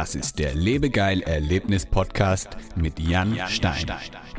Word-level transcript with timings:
Das 0.00 0.14
ist 0.14 0.38
der 0.38 0.54
Lebegeil 0.54 1.20
Erlebnis 1.20 1.84
Podcast 1.84 2.56
mit 2.74 2.98
Jan 2.98 3.38
Stein. 3.48 3.84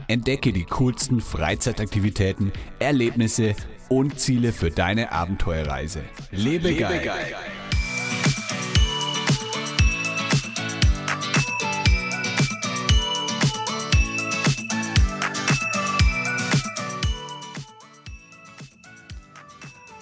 Entdecke 0.08 0.54
die 0.54 0.64
coolsten 0.64 1.22
Freizeitaktivitäten, 1.22 2.52
Erlebnisse 2.80 3.54
und 3.88 4.20
Ziele 4.20 4.54
für 4.54 4.72
deine 4.72 5.12
Abenteuerreise. 5.12 6.02
Lebegeil. 6.32 6.94
Lebegeil. 6.94 7.36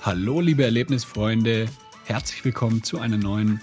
Hallo 0.04 0.40
liebe 0.40 0.64
Erlebnisfreunde, 0.64 1.66
herzlich 2.06 2.46
willkommen 2.46 2.82
zu 2.82 3.00
einer 3.00 3.18
neuen 3.18 3.60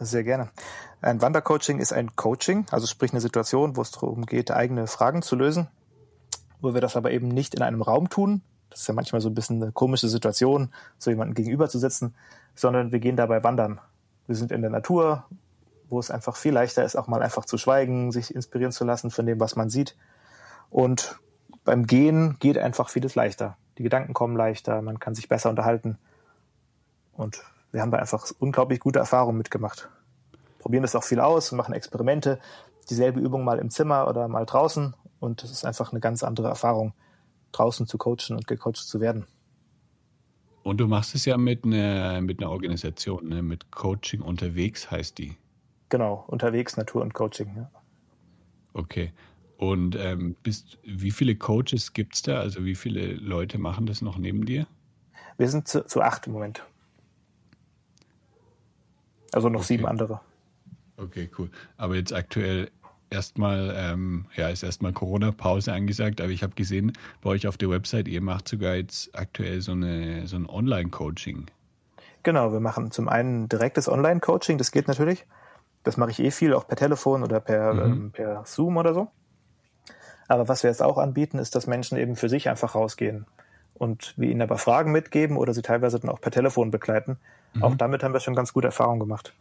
Sehr 0.03 0.23
gerne. 0.23 0.49
Ein 1.01 1.21
Wandercoaching 1.21 1.79
ist 1.79 1.93
ein 1.93 2.15
Coaching, 2.15 2.65
also 2.71 2.87
sprich 2.87 3.11
eine 3.11 3.21
Situation, 3.21 3.77
wo 3.77 3.81
es 3.81 3.91
darum 3.91 4.25
geht, 4.25 4.51
eigene 4.51 4.87
Fragen 4.87 5.21
zu 5.21 5.35
lösen, 5.35 5.67
wo 6.61 6.73
wir 6.73 6.81
das 6.81 6.95
aber 6.95 7.11
eben 7.11 7.29
nicht 7.29 7.55
in 7.55 7.61
einem 7.61 7.81
Raum 7.81 8.09
tun. 8.09 8.41
Das 8.69 8.81
ist 8.81 8.87
ja 8.87 8.93
manchmal 8.93 9.21
so 9.21 9.29
ein 9.29 9.35
bisschen 9.35 9.61
eine 9.61 9.71
komische 9.71 10.09
Situation, 10.09 10.73
so 10.97 11.09
jemanden 11.09 11.35
gegenüber 11.35 11.69
zu 11.69 11.79
sitzen, 11.79 12.15
sondern 12.55 12.91
wir 12.91 12.99
gehen 12.99 13.15
dabei 13.15 13.43
wandern. 13.43 13.79
Wir 14.27 14.35
sind 14.35 14.51
in 14.51 14.61
der 14.61 14.71
Natur, 14.71 15.25
wo 15.89 15.99
es 15.99 16.11
einfach 16.11 16.35
viel 16.35 16.53
leichter 16.53 16.83
ist, 16.83 16.95
auch 16.95 17.07
mal 17.07 17.21
einfach 17.21 17.45
zu 17.45 17.57
schweigen, 17.57 18.11
sich 18.11 18.33
inspirieren 18.33 18.71
zu 18.71 18.83
lassen 18.83 19.11
von 19.11 19.25
dem, 19.25 19.39
was 19.39 19.55
man 19.55 19.69
sieht. 19.69 19.95
Und 20.69 21.19
beim 21.63 21.85
Gehen 21.85 22.37
geht 22.39 22.57
einfach 22.57 22.89
vieles 22.89 23.15
leichter. 23.15 23.57
Die 23.77 23.83
Gedanken 23.83 24.13
kommen 24.13 24.35
leichter, 24.35 24.81
man 24.81 24.99
kann 24.99 25.15
sich 25.15 25.29
besser 25.29 25.49
unterhalten. 25.49 25.97
Und 27.13 27.43
wir 27.73 27.81
haben 27.81 27.91
da 27.91 27.97
einfach 27.97 28.25
unglaublich 28.39 28.79
gute 28.79 28.99
Erfahrungen 28.99 29.37
mitgemacht. 29.37 29.89
Probieren 30.59 30.83
das 30.83 30.95
auch 30.95 31.03
viel 31.03 31.19
aus 31.19 31.51
und 31.51 31.57
machen 31.57 31.73
Experimente. 31.73 32.39
Dieselbe 32.89 33.19
Übung 33.19 33.43
mal 33.43 33.57
im 33.57 33.71
Zimmer 33.71 34.07
oder 34.07 34.27
mal 34.27 34.45
draußen. 34.45 34.95
Und 35.19 35.43
es 35.43 35.51
ist 35.51 35.65
einfach 35.65 35.91
eine 35.91 35.99
ganz 35.99 36.23
andere 36.23 36.47
Erfahrung, 36.47 36.93
draußen 37.51 37.87
zu 37.87 37.97
coachen 37.97 38.35
und 38.35 38.45
gecoacht 38.47 38.77
zu 38.77 39.01
werden. 39.01 39.25
Und 40.61 40.77
du 40.77 40.87
machst 40.87 41.15
es 41.15 41.25
ja 41.25 41.35
mit 41.37 41.65
einer, 41.65 42.21
mit 42.21 42.39
einer 42.39 42.51
Organisation, 42.51 43.27
ne? 43.27 43.41
mit 43.41 43.71
Coaching 43.71 44.21
unterwegs 44.21 44.91
heißt 44.91 45.17
die. 45.17 45.35
Genau, 45.89 46.23
unterwegs, 46.27 46.77
Natur 46.77 47.01
und 47.01 47.13
Coaching, 47.13 47.53
ja. 47.57 47.71
Okay. 48.73 49.13
Und 49.57 49.95
ähm, 49.95 50.35
bist, 50.43 50.77
wie 50.83 51.11
viele 51.11 51.35
Coaches 51.35 51.93
gibt 51.93 52.15
es 52.15 52.21
da? 52.21 52.39
Also 52.39 52.65
wie 52.65 52.75
viele 52.75 53.13
Leute 53.13 53.57
machen 53.57 53.85
das 53.85 54.01
noch 54.01 54.17
neben 54.17 54.45
dir? 54.45 54.67
Wir 55.37 55.49
sind 55.49 55.67
zu, 55.67 55.85
zu 55.85 56.01
acht 56.01 56.27
im 56.27 56.33
Moment. 56.33 56.63
Also 59.33 59.49
noch 59.49 59.59
okay. 59.59 59.67
sieben 59.67 59.85
andere. 59.85 60.21
Okay, 60.97 61.29
cool. 61.37 61.49
Aber 61.77 61.95
jetzt 61.95 62.13
aktuell 62.13 62.69
erstmal, 63.09 63.73
ähm, 63.75 64.25
ja, 64.35 64.49
ist 64.49 64.63
erstmal 64.63 64.93
Corona-Pause 64.93 65.73
angesagt, 65.73 66.21
aber 66.21 66.31
ich 66.31 66.43
habe 66.43 66.55
gesehen, 66.55 66.93
bei 67.21 67.29
euch 67.31 67.47
auf 67.47 67.57
der 67.57 67.69
Website, 67.69 68.07
ihr 68.07 68.21
macht 68.21 68.47
sogar 68.47 68.75
jetzt 68.75 69.17
aktuell 69.17 69.61
so, 69.61 69.73
eine, 69.73 70.27
so 70.27 70.35
ein 70.35 70.47
Online-Coaching. 70.47 71.45
Genau, 72.23 72.53
wir 72.53 72.59
machen 72.59 72.91
zum 72.91 73.09
einen 73.09 73.49
direktes 73.49 73.89
Online-Coaching, 73.89 74.57
das 74.57 74.71
geht 74.71 74.87
natürlich. 74.87 75.25
Das 75.83 75.97
mache 75.97 76.11
ich 76.11 76.19
eh 76.19 76.31
viel, 76.31 76.53
auch 76.53 76.67
per 76.67 76.77
Telefon 76.77 77.23
oder 77.23 77.39
per, 77.39 77.73
mhm. 77.73 77.81
ähm, 77.81 78.11
per 78.11 78.45
Zoom 78.45 78.77
oder 78.77 78.93
so. 78.93 79.09
Aber 80.27 80.47
was 80.47 80.63
wir 80.63 80.69
jetzt 80.69 80.81
auch 80.81 80.97
anbieten, 80.97 81.37
ist, 81.37 81.55
dass 81.55 81.67
Menschen 81.67 81.97
eben 81.97 82.15
für 82.15 82.29
sich 82.29 82.49
einfach 82.49 82.75
rausgehen 82.75 83.25
und 83.73 84.13
wir 84.17 84.29
ihnen 84.29 84.41
aber 84.41 84.57
Fragen 84.57 84.91
mitgeben 84.91 85.37
oder 85.37 85.53
sie 85.53 85.61
teilweise 85.61 85.99
dann 85.99 86.09
auch 86.09 86.21
per 86.21 86.31
Telefon 86.31 86.71
begleiten 86.71 87.17
Mhm. 87.53 87.63
Auch 87.63 87.75
damit 87.75 88.03
haben 88.03 88.13
wir 88.13 88.19
schon 88.19 88.35
ganz 88.35 88.53
gute 88.53 88.67
Erfahrungen 88.67 88.99
gemacht. 88.99 89.33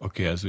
Okay, 0.00 0.28
also 0.28 0.48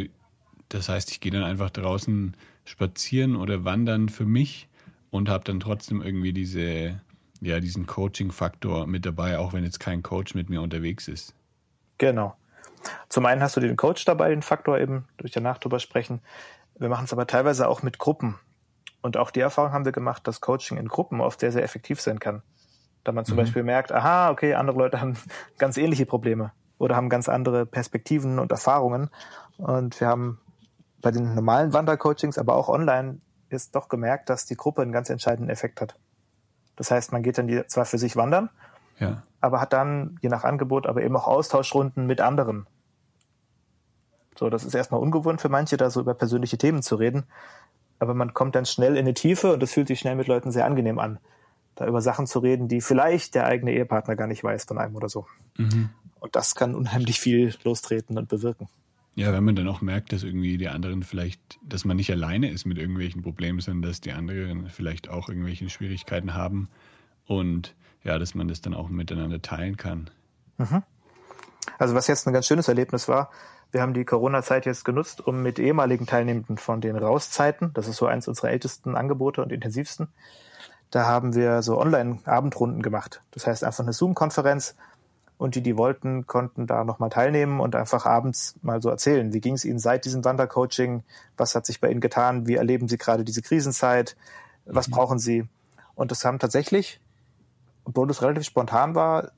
das 0.70 0.90
heißt, 0.90 1.12
ich 1.12 1.20
gehe 1.20 1.32
dann 1.32 1.44
einfach 1.44 1.70
draußen 1.70 2.36
spazieren 2.66 3.36
oder 3.36 3.66
wandern 3.66 4.10
für 4.10 4.26
mich 4.26 4.68
und 5.10 5.30
habe 5.30 5.44
dann 5.44 5.60
trotzdem 5.60 6.02
irgendwie 6.04 6.34
diese, 6.34 7.02
ja, 7.42 7.60
diesen 7.60 7.88
Coaching-Faktor 7.88 8.86
mit 8.86 9.06
dabei, 9.06 9.40
auch 9.40 9.54
wenn 9.54 9.64
jetzt 9.64 9.80
kein 9.80 10.04
Coach 10.04 10.36
mit 10.36 10.50
mir 10.50 10.62
unterwegs 10.62 11.08
ist. 11.08 11.34
Genau. 11.98 12.36
Zum 13.10 13.26
einen 13.26 13.42
hast 13.42 13.58
du 13.58 13.60
den 13.60 13.76
Coach 13.76 14.06
dabei, 14.06 14.30
den 14.30 14.44
Faktor 14.44 14.80
eben, 14.80 15.06
durch 15.18 15.32
danach 15.32 15.58
drüber 15.58 15.80
sprechen. 15.80 16.22
Wir 16.78 16.90
machen 16.90 17.06
es 17.06 17.14
aber 17.14 17.28
teilweise 17.28 17.68
auch 17.68 17.82
mit 17.82 17.98
Gruppen. 17.98 18.36
Und 19.02 19.18
auch 19.18 19.32
die 19.32 19.40
Erfahrung 19.40 19.72
haben 19.72 19.86
wir 19.86 19.92
gemacht, 19.92 20.28
dass 20.28 20.42
Coaching 20.42 20.78
in 20.78 20.88
Gruppen 20.88 21.22
oft 21.22 21.40
sehr, 21.40 21.52
sehr 21.52 21.64
effektiv 21.64 22.02
sein 22.02 22.20
kann. 22.20 22.42
Da 23.04 23.12
man 23.12 23.26
zum 23.26 23.36
mhm. 23.36 23.42
Beispiel 23.42 23.64
merkt, 23.64 23.92
aha, 23.92 24.30
okay, 24.30 24.56
andere 24.56 24.78
Leute 24.78 25.00
haben 25.02 25.18
ganz 25.58 25.78
ähnliche 25.78 26.06
Probleme 26.06 26.52
oder 26.78 26.96
haben 26.96 27.10
ganz 27.10 27.30
andere 27.30 27.66
Perspektiven 27.66 28.40
und 28.40 28.52
Erfahrungen. 28.52 29.10
Und 29.58 30.00
wir 30.00 30.08
haben 30.08 30.40
bei 31.02 31.12
den 31.12 31.34
normalen 31.36 31.74
Wandercoachings, 31.74 32.38
aber 32.38 32.56
auch 32.56 32.70
online, 32.70 33.20
ist 33.50 33.76
doch 33.76 33.90
gemerkt, 33.90 34.30
dass 34.30 34.46
die 34.46 34.56
Gruppe 34.56 34.82
einen 34.82 34.92
ganz 34.92 35.10
entscheidenden 35.10 35.50
Effekt 35.50 35.82
hat. 35.82 35.96
Das 36.76 36.92
heißt, 36.92 37.12
man 37.12 37.24
geht 37.24 37.38
dann 37.38 37.64
zwar 37.68 37.86
für 37.86 37.98
sich 37.98 38.16
wandern, 38.16 38.50
ja. 39.00 39.24
aber 39.42 39.60
hat 39.60 39.74
dann, 39.74 40.18
je 40.22 40.30
nach 40.30 40.44
Angebot, 40.44 40.88
aber 40.88 41.02
eben 41.02 41.16
auch 41.16 41.28
Austauschrunden 41.28 42.06
mit 42.06 42.22
anderen. 42.22 42.68
So, 44.38 44.50
das 44.50 44.64
ist 44.64 44.74
erstmal 44.74 45.02
ungewohnt 45.02 45.42
für 45.42 45.50
manche, 45.50 45.76
da 45.76 45.90
so 45.90 46.00
über 46.00 46.14
persönliche 46.14 46.58
Themen 46.58 46.82
zu 46.82 46.96
reden. 46.96 47.26
Aber 48.00 48.14
man 48.14 48.34
kommt 48.34 48.56
dann 48.56 48.66
schnell 48.66 48.98
in 48.98 49.06
die 49.06 49.14
Tiefe 49.14 49.54
und 49.54 49.62
es 49.62 49.74
fühlt 49.74 49.88
sich 49.88 50.00
schnell 50.00 50.16
mit 50.16 50.28
Leuten 50.28 50.52
sehr 50.52 50.66
angenehm 50.66 51.00
an 51.00 51.20
da 51.80 51.88
über 51.88 52.02
Sachen 52.02 52.28
zu 52.28 52.40
reden, 52.40 52.68
die 52.68 52.82
vielleicht 52.82 53.36
der 53.36 53.46
eigene 53.46 53.72
Ehepartner 53.74 54.16
gar 54.16 54.28
nicht 54.28 54.44
weiß 54.44 54.66
von 54.66 54.78
einem 54.78 54.96
oder 54.96 55.08
so. 55.08 55.26
Mhm. 55.58 55.90
Und 56.20 56.36
das 56.36 56.54
kann 56.56 56.76
unheimlich 56.76 57.20
viel 57.20 57.56
lostreten 57.64 58.18
und 58.18 58.28
bewirken. 58.28 58.68
Ja, 59.16 59.32
wenn 59.32 59.44
man 59.44 59.56
dann 59.56 59.68
auch 59.68 59.82
merkt, 59.82 60.12
dass 60.12 60.24
irgendwie 60.24 60.58
die 60.58 60.68
anderen 60.68 61.04
vielleicht, 61.04 61.40
dass 61.64 61.86
man 61.86 61.98
nicht 61.98 62.12
alleine 62.12 62.52
ist 62.52 62.66
mit 62.66 62.78
irgendwelchen 62.78 63.22
Problemen, 63.22 63.60
sondern 63.60 63.90
dass 63.90 64.02
die 64.02 64.12
anderen 64.12 64.70
vielleicht 64.70 65.10
auch 65.10 65.30
irgendwelche 65.30 65.70
Schwierigkeiten 65.70 66.34
haben 66.34 66.70
und 67.26 67.76
ja, 68.04 68.20
dass 68.20 68.36
man 68.36 68.48
das 68.48 68.62
dann 68.62 68.74
auch 68.74 68.90
miteinander 68.90 69.42
teilen 69.42 69.78
kann. 69.78 70.10
Mhm. 70.58 70.84
Also 71.78 71.96
was 71.96 72.08
jetzt 72.08 72.28
ein 72.28 72.34
ganz 72.34 72.48
schönes 72.48 72.68
Erlebnis 72.68 73.08
war, 73.08 73.30
wir 73.72 73.82
haben 73.82 73.94
die 73.94 74.06
Corona-Zeit 74.06 74.66
jetzt 74.66 74.84
genutzt, 74.84 75.26
um 75.26 75.44
mit 75.44 75.60
ehemaligen 75.60 76.08
Teilnehmenden 76.08 76.58
von 76.58 76.82
den 76.82 76.96
Rauszeiten, 76.96 77.72
das 77.74 77.88
ist 77.88 77.98
so 77.98 78.08
eins 78.08 78.28
unserer 78.28 78.50
ältesten 78.50 78.96
Angebote 78.96 79.42
und 79.42 79.52
intensivsten, 79.52 80.08
da 80.90 81.06
haben 81.06 81.36
wir 81.36 81.62
so 81.62 81.80
Online-Abendrunden 81.80 82.82
gemacht. 82.82 83.22
Das 83.32 83.46
heißt 83.46 83.64
einfach 83.64 83.84
eine 83.84 83.94
Zoom-Konferenz 83.94 84.76
und 85.38 85.56
die, 85.56 85.62
die 85.62 85.78
wollten, 85.78 86.26
konnten 86.26 86.66
da 86.66 86.84
nochmal 86.84 87.10
teilnehmen 87.10 87.60
und 87.60 87.76
einfach 87.76 88.06
abends 88.06 88.56
mal 88.62 88.82
so 88.82 88.90
erzählen, 88.90 89.34
wie 89.34 89.40
ging 89.40 89.54
es 89.54 89.66
ihnen 89.66 89.80
seit 89.80 90.06
diesem 90.06 90.26
Wandercoaching, 90.26 91.04
was 91.38 91.54
hat 91.54 91.66
sich 91.66 91.80
bei 91.80 91.92
ihnen 91.92 92.02
getan, 92.02 92.48
wie 92.48 92.56
erleben 92.56 92.88
sie 92.88 92.98
gerade 92.98 93.24
diese 93.24 93.42
Krisenzeit, 93.42 94.16
was 94.66 94.88
mhm. 94.88 94.92
brauchen 94.94 95.20
sie. 95.20 95.48
Und 95.94 96.12
das 96.12 96.26
haben 96.26 96.40
tatsächlich, 96.40 97.00
obwohl 97.86 98.10
es 98.10 98.22
relativ 98.22 98.46
spontan 98.46 98.96
war, 98.96 99.32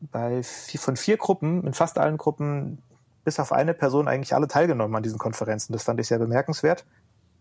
bei 0.00 0.42
vier, 0.42 0.80
von 0.80 0.96
vier 0.96 1.16
Gruppen, 1.16 1.64
in 1.64 1.74
fast 1.74 1.98
allen 1.98 2.18
Gruppen, 2.18 2.82
bis 3.28 3.38
auf 3.38 3.52
eine 3.52 3.74
Person 3.74 4.08
eigentlich 4.08 4.34
alle 4.34 4.48
teilgenommen 4.48 4.96
an 4.96 5.02
diesen 5.02 5.18
Konferenzen. 5.18 5.74
Das 5.74 5.82
fand 5.82 6.00
ich 6.00 6.06
sehr 6.06 6.18
bemerkenswert. 6.18 6.86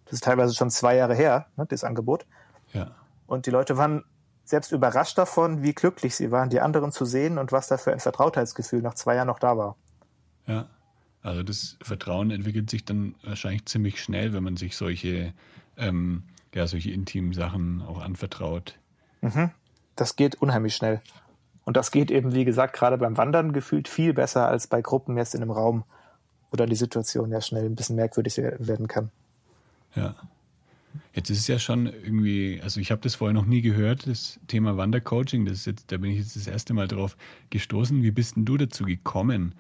Das 0.04 0.16
ist 0.16 0.24
teilweise 0.25 0.54
schon 0.54 0.69
zwei 0.69 0.98
Jahre 0.98 1.16
her, 1.16 1.48
ne, 1.56 1.66
das 1.66 1.86
Angebot. 1.86 2.25
Ja. 2.74 2.92
Und 3.25 3.45
die 3.45 3.51
Leute 3.51 3.78
waren 3.78 4.04
selbst 4.44 4.74
überrascht 4.74 5.18
davon, 5.18 5.63
wie 5.63 5.74
glücklich 5.74 6.13
sie 6.13 6.30
waren, 6.30 6.50
die 6.50 6.60
anderen 6.60 6.92
zu 6.92 7.06
sehen 7.06 7.38
und 7.38 7.54
was 7.54 7.69
da 7.69 7.78
für 7.78 7.94
ein 7.94 8.01
Vertrautheitsgefühl 8.01 8.81
nach 8.81 8.95
zwei 8.95 9.16
Jahren 9.16 9.28
noch 9.28 9.39
da 9.39 9.57
war. 9.57 9.78
Ja, 10.45 10.68
also 11.22 11.42
das 11.42 11.78
Vertrauen 11.81 12.31
entwickelt 12.31 12.69
sich 12.69 12.84
dann 12.84 13.16
wahrscheinlich 13.24 13.66
ziemlich 13.66 14.04
schnell, 14.04 14.34
wenn 14.34 14.44
man 14.44 14.57
sich 14.57 14.75
solche, 14.75 15.34
ähm, 15.78 16.24
ja, 16.54 16.68
solche 16.68 16.92
intimen 16.92 17.31
Sachen 17.31 17.81
auch 17.81 18.01
anvertraut. 18.01 18.78
Mhm. 19.22 19.51
Das 19.95 20.18
geht 20.18 20.36
unheimlich 20.36 20.75
schnell. 20.75 21.01
Und 21.67 21.75
das 21.75 21.91
geht 21.91 22.11
eben, 22.11 22.33
wie 22.33 22.45
gesagt, 22.45 22.77
gerade 22.77 22.97
beim 22.97 23.17
Wandern 23.17 23.51
gefühlt 23.51 23.89
viel 23.89 24.13
besser 24.13 24.47
als 24.47 24.67
bei 24.67 24.81
Gruppen 24.81 25.17
jetzt 25.17 25.35
in 25.35 25.41
einem 25.41 25.51
Raum, 25.51 25.83
oder 26.49 26.65
die 26.65 26.75
Situation 26.75 27.29
ja 27.29 27.41
schnell 27.41 27.65
ein 27.65 27.75
bisschen 27.75 27.97
merkwürdig 27.97 28.37
werden 28.37 28.87
kann. 28.87 29.11
Ja. 29.93 30.15
Jetzt 31.13 31.29
ist 31.29 31.39
es 31.39 31.47
ja 31.47 31.59
schon 31.59 31.87
irgendwie, 31.87 32.61
also 32.63 32.79
ich 32.79 32.89
habe 32.89 33.01
das 33.01 33.15
vorher 33.15 33.33
noch 33.33 33.45
nie 33.45 33.61
gehört, 33.61 34.07
das 34.07 34.39
Thema 34.47 34.77
Wandercoaching. 34.77 35.43
Das 35.43 35.55
ist 35.55 35.65
jetzt, 35.65 35.91
da 35.91 35.97
bin 35.97 36.11
ich 36.11 36.19
jetzt 36.19 36.37
das 36.37 36.47
erste 36.47 36.73
Mal 36.73 36.87
drauf 36.87 37.17
gestoßen. 37.49 38.01
Wie 38.01 38.11
bist 38.11 38.37
denn 38.37 38.45
du 38.45 38.55
dazu 38.55 38.85
gekommen? 38.85 39.53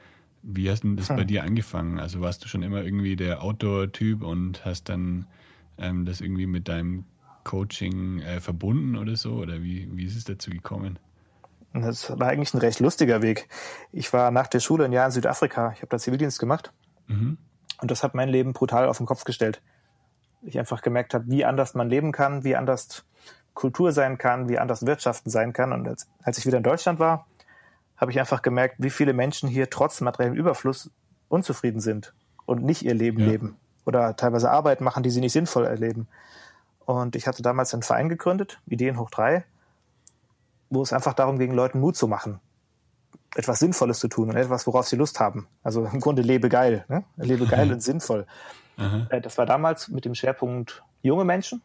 Wie 0.43 0.71
hast 0.71 0.85
denn 0.85 0.95
das 0.95 1.09
hm. 1.09 1.17
bei 1.17 1.23
dir 1.25 1.43
angefangen? 1.43 1.99
Also 1.99 2.21
warst 2.21 2.41
du 2.41 2.47
schon 2.47 2.63
immer 2.63 2.85
irgendwie 2.85 3.17
der 3.17 3.43
Outdoor-Typ 3.43 4.23
und 4.23 4.63
hast 4.63 4.87
dann 4.87 5.27
ähm, 5.77 6.05
das 6.05 6.21
irgendwie 6.21 6.47
mit 6.47 6.69
deinem 6.69 7.03
Coaching 7.43 8.21
äh, 8.21 8.39
verbunden 8.39 8.95
oder 8.95 9.17
so? 9.17 9.33
Oder 9.33 9.61
wie, 9.61 9.89
wie 9.91 10.05
ist 10.05 10.15
es 10.15 10.23
dazu 10.23 10.51
gekommen? 10.51 10.99
Das 11.73 12.17
war 12.19 12.27
eigentlich 12.27 12.53
ein 12.53 12.59
recht 12.59 12.79
lustiger 12.79 13.21
Weg. 13.21 13.49
Ich 13.91 14.11
war 14.13 14.31
nach 14.31 14.47
der 14.47 14.59
Schule 14.59 14.85
ein 14.85 14.91
Jahr 14.91 15.05
in 15.05 15.11
Südafrika. 15.11 15.71
Ich 15.73 15.79
habe 15.79 15.89
da 15.89 15.97
Zivildienst 15.97 16.39
gemacht. 16.39 16.73
Mhm. 17.07 17.37
Und 17.79 17.91
das 17.91 18.03
hat 18.03 18.15
mein 18.15 18.29
Leben 18.29 18.53
brutal 18.53 18.87
auf 18.87 18.97
den 18.97 19.05
Kopf 19.05 19.23
gestellt 19.23 19.61
ich 20.47 20.59
einfach 20.59 20.81
gemerkt 20.81 21.13
habe, 21.13 21.25
wie 21.27 21.45
anders 21.45 21.73
man 21.73 21.89
leben 21.89 22.11
kann, 22.11 22.43
wie 22.43 22.55
anders 22.55 23.05
Kultur 23.53 23.91
sein 23.91 24.17
kann, 24.17 24.49
wie 24.49 24.59
anders 24.59 24.85
Wirtschaften 24.85 25.29
sein 25.29 25.53
kann. 25.53 25.73
Und 25.73 25.87
als, 25.87 26.07
als 26.21 26.37
ich 26.37 26.45
wieder 26.45 26.57
in 26.57 26.63
Deutschland 26.63 26.99
war, 26.99 27.27
habe 27.97 28.11
ich 28.11 28.19
einfach 28.19 28.41
gemerkt, 28.41 28.75
wie 28.77 28.89
viele 28.89 29.13
Menschen 29.13 29.49
hier 29.49 29.69
trotz 29.69 30.01
materiellem 30.01 30.35
Überfluss 30.35 30.91
unzufrieden 31.29 31.79
sind 31.79 32.13
und 32.45 32.63
nicht 32.63 32.83
ihr 32.83 32.93
Leben 32.93 33.19
ja. 33.19 33.27
leben 33.27 33.57
oder 33.85 34.15
teilweise 34.15 34.51
Arbeit 34.51 34.81
machen, 34.81 35.03
die 35.03 35.09
sie 35.09 35.21
nicht 35.21 35.33
sinnvoll 35.33 35.65
erleben. 35.65 36.07
Und 36.85 37.15
ich 37.15 37.27
hatte 37.27 37.41
damals 37.41 37.73
einen 37.73 37.83
Verein 37.83 38.09
gegründet, 38.09 38.61
Ideen 38.67 38.99
hoch 38.99 39.09
drei, 39.09 39.43
wo 40.69 40.81
es 40.81 40.93
einfach 40.93 41.13
darum 41.13 41.39
ging, 41.39 41.53
Leuten 41.53 41.79
Mut 41.79 41.95
zu 41.95 42.07
machen, 42.07 42.39
etwas 43.35 43.59
Sinnvolles 43.59 43.99
zu 43.99 44.07
tun 44.07 44.29
und 44.29 44.35
etwas, 44.35 44.67
worauf 44.67 44.87
sie 44.87 44.95
Lust 44.95 45.19
haben. 45.19 45.47
Also 45.63 45.85
im 45.85 45.99
Grunde 45.99 46.21
lebe 46.21 46.49
geil, 46.49 46.85
ne? 46.87 47.03
lebe 47.17 47.45
geil 47.45 47.71
und 47.73 47.81
sinnvoll. 47.81 48.25
Mhm. 48.77 49.07
Das 49.23 49.37
war 49.37 49.45
damals 49.45 49.87
mit 49.87 50.05
dem 50.05 50.15
Schwerpunkt 50.15 50.83
junge 51.01 51.25
Menschen. 51.25 51.61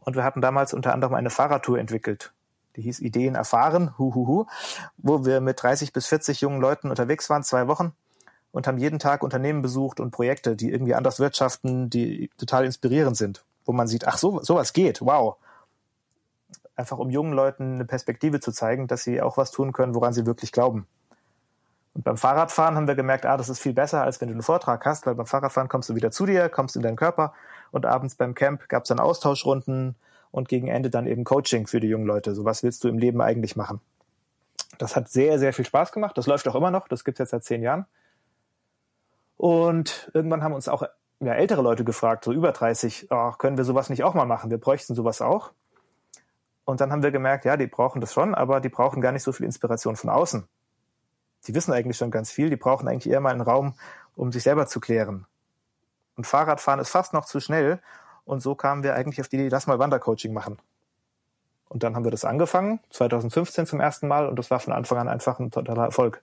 Und 0.00 0.16
wir 0.16 0.24
hatten 0.24 0.40
damals 0.40 0.72
unter 0.72 0.94
anderem 0.94 1.14
eine 1.14 1.30
Fahrradtour 1.30 1.78
entwickelt. 1.78 2.32
Die 2.76 2.82
hieß 2.82 3.00
Ideen 3.00 3.34
erfahren, 3.34 3.98
huhuhu, 3.98 4.46
wo 4.96 5.24
wir 5.24 5.40
mit 5.40 5.62
30 5.62 5.92
bis 5.92 6.06
40 6.06 6.40
jungen 6.40 6.60
Leuten 6.60 6.88
unterwegs 6.88 7.28
waren, 7.28 7.42
zwei 7.42 7.66
Wochen 7.68 7.92
und 8.52 8.66
haben 8.66 8.78
jeden 8.78 8.98
Tag 8.98 9.22
Unternehmen 9.22 9.62
besucht 9.62 10.00
und 10.00 10.10
Projekte, 10.10 10.56
die 10.56 10.70
irgendwie 10.70 10.94
anders 10.94 11.20
wirtschaften, 11.20 11.90
die 11.90 12.30
total 12.36 12.64
inspirierend 12.64 13.16
sind, 13.16 13.44
wo 13.64 13.72
man 13.72 13.86
sieht, 13.86 14.06
ach, 14.06 14.18
so, 14.18 14.42
sowas 14.42 14.72
geht, 14.72 15.00
wow. 15.00 15.36
Einfach 16.76 16.98
um 16.98 17.10
jungen 17.10 17.32
Leuten 17.32 17.74
eine 17.74 17.84
Perspektive 17.84 18.40
zu 18.40 18.52
zeigen, 18.52 18.86
dass 18.86 19.02
sie 19.02 19.20
auch 19.20 19.36
was 19.36 19.50
tun 19.50 19.72
können, 19.72 19.94
woran 19.94 20.12
sie 20.12 20.26
wirklich 20.26 20.52
glauben. 20.52 20.86
Und 21.94 22.04
beim 22.04 22.16
Fahrradfahren 22.16 22.76
haben 22.76 22.86
wir 22.86 22.94
gemerkt, 22.94 23.26
ah, 23.26 23.36
das 23.36 23.48
ist 23.48 23.60
viel 23.60 23.72
besser, 23.72 24.02
als 24.02 24.20
wenn 24.20 24.28
du 24.28 24.34
einen 24.34 24.42
Vortrag 24.42 24.84
hast, 24.86 25.06
weil 25.06 25.14
beim 25.14 25.26
Fahrradfahren 25.26 25.68
kommst 25.68 25.88
du 25.88 25.94
wieder 25.94 26.10
zu 26.10 26.24
dir, 26.24 26.48
kommst 26.48 26.76
in 26.76 26.82
deinen 26.82 26.96
Körper 26.96 27.34
und 27.72 27.84
abends 27.84 28.14
beim 28.14 28.34
Camp 28.34 28.68
gab 28.68 28.84
es 28.84 28.88
dann 28.88 29.00
Austauschrunden 29.00 29.96
und 30.30 30.48
gegen 30.48 30.68
Ende 30.68 30.90
dann 30.90 31.06
eben 31.06 31.24
Coaching 31.24 31.66
für 31.66 31.80
die 31.80 31.88
jungen 31.88 32.06
Leute. 32.06 32.34
So 32.34 32.44
was 32.44 32.62
willst 32.62 32.84
du 32.84 32.88
im 32.88 32.98
Leben 32.98 33.20
eigentlich 33.20 33.56
machen? 33.56 33.80
Das 34.78 34.96
hat 34.96 35.08
sehr, 35.08 35.38
sehr 35.38 35.52
viel 35.52 35.64
Spaß 35.64 35.92
gemacht. 35.92 36.16
Das 36.16 36.26
läuft 36.26 36.46
auch 36.48 36.54
immer 36.54 36.70
noch. 36.70 36.88
Das 36.88 37.04
gibt's 37.04 37.18
jetzt 37.18 37.30
seit 37.30 37.44
zehn 37.44 37.62
Jahren. 37.62 37.86
Und 39.36 40.10
irgendwann 40.14 40.44
haben 40.44 40.54
uns 40.54 40.68
auch 40.68 40.84
ja, 41.20 41.34
ältere 41.34 41.62
Leute 41.62 41.84
gefragt, 41.84 42.24
so 42.24 42.32
über 42.32 42.52
30, 42.52 43.08
oh, 43.10 43.32
können 43.32 43.56
wir 43.56 43.64
sowas 43.64 43.90
nicht 43.90 44.04
auch 44.04 44.14
mal 44.14 44.26
machen? 44.26 44.50
Wir 44.50 44.58
bräuchten 44.58 44.94
sowas 44.94 45.20
auch. 45.20 45.50
Und 46.70 46.80
dann 46.80 46.92
haben 46.92 47.02
wir 47.02 47.10
gemerkt, 47.10 47.44
ja, 47.44 47.56
die 47.56 47.66
brauchen 47.66 48.00
das 48.00 48.12
schon, 48.12 48.34
aber 48.34 48.60
die 48.60 48.68
brauchen 48.68 49.02
gar 49.02 49.12
nicht 49.12 49.22
so 49.22 49.32
viel 49.32 49.46
Inspiration 49.46 49.96
von 49.96 50.10
außen 50.10 50.48
die 51.46 51.54
wissen 51.54 51.72
eigentlich 51.72 51.96
schon 51.96 52.10
ganz 52.10 52.30
viel, 52.30 52.50
die 52.50 52.56
brauchen 52.56 52.88
eigentlich 52.88 53.10
eher 53.10 53.20
mal 53.20 53.32
einen 53.32 53.40
Raum, 53.40 53.74
um 54.14 54.32
sich 54.32 54.42
selber 54.42 54.66
zu 54.66 54.80
klären. 54.80 55.26
Und 56.16 56.26
Fahrradfahren 56.26 56.80
ist 56.80 56.90
fast 56.90 57.12
noch 57.12 57.24
zu 57.24 57.40
schnell. 57.40 57.80
Und 58.24 58.40
so 58.40 58.54
kamen 58.54 58.82
wir 58.82 58.94
eigentlich 58.94 59.20
auf 59.20 59.28
die 59.28 59.36
Idee, 59.36 59.48
lass 59.48 59.66
mal 59.66 59.78
Wandercoaching 59.78 60.32
machen. 60.32 60.58
Und 61.68 61.82
dann 61.82 61.94
haben 61.94 62.04
wir 62.04 62.10
das 62.10 62.24
angefangen, 62.24 62.80
2015 62.90 63.66
zum 63.66 63.80
ersten 63.80 64.08
Mal, 64.08 64.28
und 64.28 64.38
das 64.38 64.50
war 64.50 64.60
von 64.60 64.72
Anfang 64.72 64.98
an 64.98 65.08
einfach 65.08 65.38
ein 65.38 65.50
totaler 65.50 65.84
Erfolg. 65.84 66.22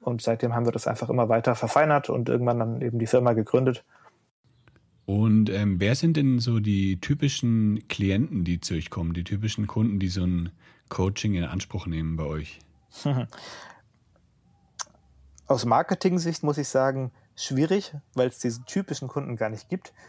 Und 0.00 0.20
seitdem 0.22 0.54
haben 0.54 0.66
wir 0.66 0.72
das 0.72 0.86
einfach 0.86 1.08
immer 1.08 1.28
weiter 1.30 1.54
verfeinert 1.54 2.10
und 2.10 2.28
irgendwann 2.28 2.58
dann 2.58 2.82
eben 2.82 2.98
die 2.98 3.06
Firma 3.06 3.32
gegründet. 3.32 3.84
Und 5.06 5.50
ähm, 5.50 5.80
wer 5.80 5.94
sind 5.94 6.16
denn 6.16 6.38
so 6.38 6.60
die 6.60 6.98
typischen 7.00 7.86
Klienten, 7.88 8.44
die 8.44 8.60
zu 8.60 8.74
euch 8.74 8.88
kommen, 8.90 9.12
die 9.12 9.24
typischen 9.24 9.66
Kunden, 9.66 9.98
die 9.98 10.08
so 10.08 10.24
ein 10.24 10.50
Coaching 10.88 11.34
in 11.34 11.44
Anspruch 11.44 11.86
nehmen 11.86 12.16
bei 12.16 12.24
euch? 12.24 12.58
Aus 15.46 15.66
Marketing-Sicht 15.66 16.42
muss 16.42 16.56
ich 16.56 16.68
sagen, 16.68 17.12
schwierig, 17.36 17.94
weil 18.14 18.28
es 18.28 18.38
diese 18.38 18.64
typischen 18.64 19.08
Kunden 19.08 19.36
gar 19.36 19.50
nicht 19.50 19.68
gibt. 19.68 19.92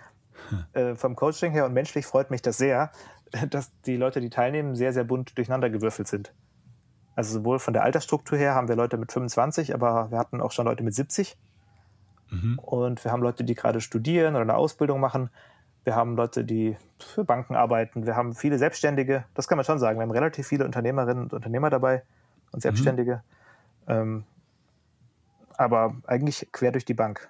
Äh, 0.73 0.95
vom 0.95 1.15
Coaching 1.15 1.53
her 1.53 1.65
und 1.65 1.71
menschlich 1.71 2.05
freut 2.05 2.29
mich 2.29 2.41
das 2.41 2.57
sehr, 2.57 2.91
dass 3.49 3.71
die 3.83 3.95
Leute, 3.95 4.19
die 4.19 4.29
teilnehmen, 4.29 4.75
sehr, 4.75 4.91
sehr 4.91 5.05
bunt 5.05 5.37
durcheinander 5.37 5.69
gewürfelt 5.69 6.09
sind. 6.09 6.33
Also 7.15 7.39
sowohl 7.39 7.59
von 7.59 7.73
der 7.73 7.83
Altersstruktur 7.83 8.37
her 8.37 8.53
haben 8.53 8.67
wir 8.67 8.75
Leute 8.75 8.97
mit 8.97 9.13
25, 9.13 9.73
aber 9.73 10.11
wir 10.11 10.17
hatten 10.17 10.41
auch 10.41 10.51
schon 10.51 10.65
Leute 10.65 10.83
mit 10.83 10.93
70. 10.93 11.37
Mhm. 12.29 12.59
Und 12.59 13.03
wir 13.03 13.11
haben 13.11 13.21
Leute, 13.21 13.43
die 13.43 13.55
gerade 13.55 13.81
studieren 13.81 14.35
oder 14.35 14.43
eine 14.43 14.55
Ausbildung 14.55 14.99
machen. 14.99 15.29
Wir 15.83 15.95
haben 15.95 16.15
Leute, 16.15 16.43
die 16.43 16.77
für 16.99 17.23
Banken 17.23 17.55
arbeiten. 17.55 18.05
Wir 18.05 18.15
haben 18.15 18.33
viele 18.33 18.57
Selbstständige. 18.57 19.25
Das 19.33 19.47
kann 19.47 19.57
man 19.57 19.65
schon 19.65 19.79
sagen. 19.79 19.99
Wir 19.99 20.03
haben 20.03 20.11
relativ 20.11 20.47
viele 20.47 20.65
Unternehmerinnen 20.65 21.23
und 21.23 21.33
Unternehmer 21.33 21.69
dabei 21.69 22.03
und 22.51 22.61
Selbstständige. 22.61 23.23
Mhm. 23.85 23.93
Ähm, 23.93 24.23
aber 25.57 25.95
eigentlich 26.05 26.49
quer 26.51 26.71
durch 26.71 26.85
die 26.85 26.93
Bank. 26.93 27.29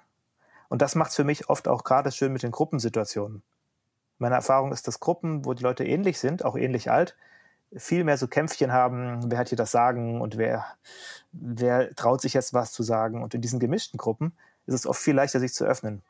Und 0.68 0.82
das 0.82 0.94
macht 0.94 1.10
es 1.10 1.16
für 1.16 1.24
mich 1.24 1.48
oft 1.48 1.68
auch 1.68 1.84
gerade 1.84 2.10
schön 2.10 2.32
mit 2.32 2.42
den 2.42 2.50
Gruppensituationen. 2.50 3.42
Meine 4.18 4.34
Erfahrung 4.34 4.72
ist, 4.72 4.88
dass 4.88 5.00
Gruppen, 5.00 5.44
wo 5.44 5.52
die 5.54 5.62
Leute 5.62 5.84
ähnlich 5.84 6.18
sind, 6.18 6.44
auch 6.44 6.56
ähnlich 6.56 6.90
alt, 6.90 7.16
viel 7.74 8.04
mehr 8.04 8.16
so 8.16 8.28
Kämpfchen 8.28 8.72
haben, 8.72 9.30
wer 9.30 9.38
hat 9.38 9.48
hier 9.48 9.58
das 9.58 9.70
Sagen 9.70 10.20
und 10.20 10.38
wer, 10.38 10.64
wer 11.32 11.94
traut 11.94 12.20
sich 12.20 12.34
jetzt 12.34 12.54
was 12.54 12.72
zu 12.72 12.82
sagen. 12.82 13.22
Und 13.22 13.34
in 13.34 13.40
diesen 13.40 13.60
gemischten 13.60 13.98
Gruppen 13.98 14.32
ist 14.66 14.74
es 14.74 14.86
oft 14.86 15.00
viel 15.00 15.14
leichter, 15.14 15.40
sich 15.40 15.54
zu 15.54 15.64
öffnen. 15.64 16.02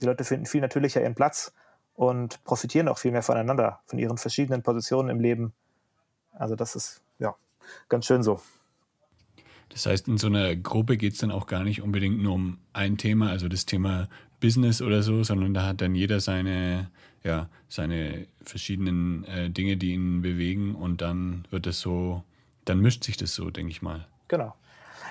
Die 0.00 0.06
Leute 0.06 0.24
finden 0.24 0.46
viel 0.46 0.60
natürlicher 0.60 1.02
ihren 1.02 1.14
Platz 1.14 1.52
und 1.94 2.42
profitieren 2.44 2.88
auch 2.88 2.98
viel 2.98 3.12
mehr 3.12 3.22
voneinander, 3.22 3.80
von 3.86 3.98
ihren 3.98 4.18
verschiedenen 4.18 4.62
Positionen 4.62 5.08
im 5.08 5.20
Leben. 5.20 5.52
Also 6.32 6.56
das 6.56 6.74
ist, 6.74 7.02
ja, 7.18 7.34
ganz 7.88 8.06
schön 8.06 8.22
so. 8.22 8.40
Das 9.68 9.86
heißt, 9.86 10.08
in 10.08 10.18
so 10.18 10.26
einer 10.26 10.54
Gruppe 10.56 10.96
geht 10.96 11.14
es 11.14 11.18
dann 11.18 11.30
auch 11.30 11.46
gar 11.46 11.64
nicht 11.64 11.82
unbedingt 11.82 12.22
nur 12.22 12.34
um 12.34 12.58
ein 12.72 12.96
Thema, 12.96 13.30
also 13.30 13.48
das 13.48 13.66
Thema 13.66 14.08
Business 14.40 14.82
oder 14.82 15.02
so, 15.02 15.22
sondern 15.22 15.54
da 15.54 15.66
hat 15.66 15.80
dann 15.80 15.94
jeder 15.94 16.20
seine, 16.20 16.90
ja, 17.22 17.48
seine 17.68 18.26
verschiedenen 18.42 19.24
äh, 19.24 19.50
Dinge, 19.50 19.76
die 19.76 19.94
ihn 19.94 20.22
bewegen 20.22 20.74
und 20.74 21.00
dann 21.00 21.46
wird 21.50 21.66
es 21.66 21.80
so, 21.80 22.22
dann 22.64 22.80
mischt 22.80 23.04
sich 23.04 23.16
das 23.16 23.34
so, 23.34 23.50
denke 23.50 23.70
ich 23.70 23.82
mal. 23.82 24.06
Genau. 24.28 24.54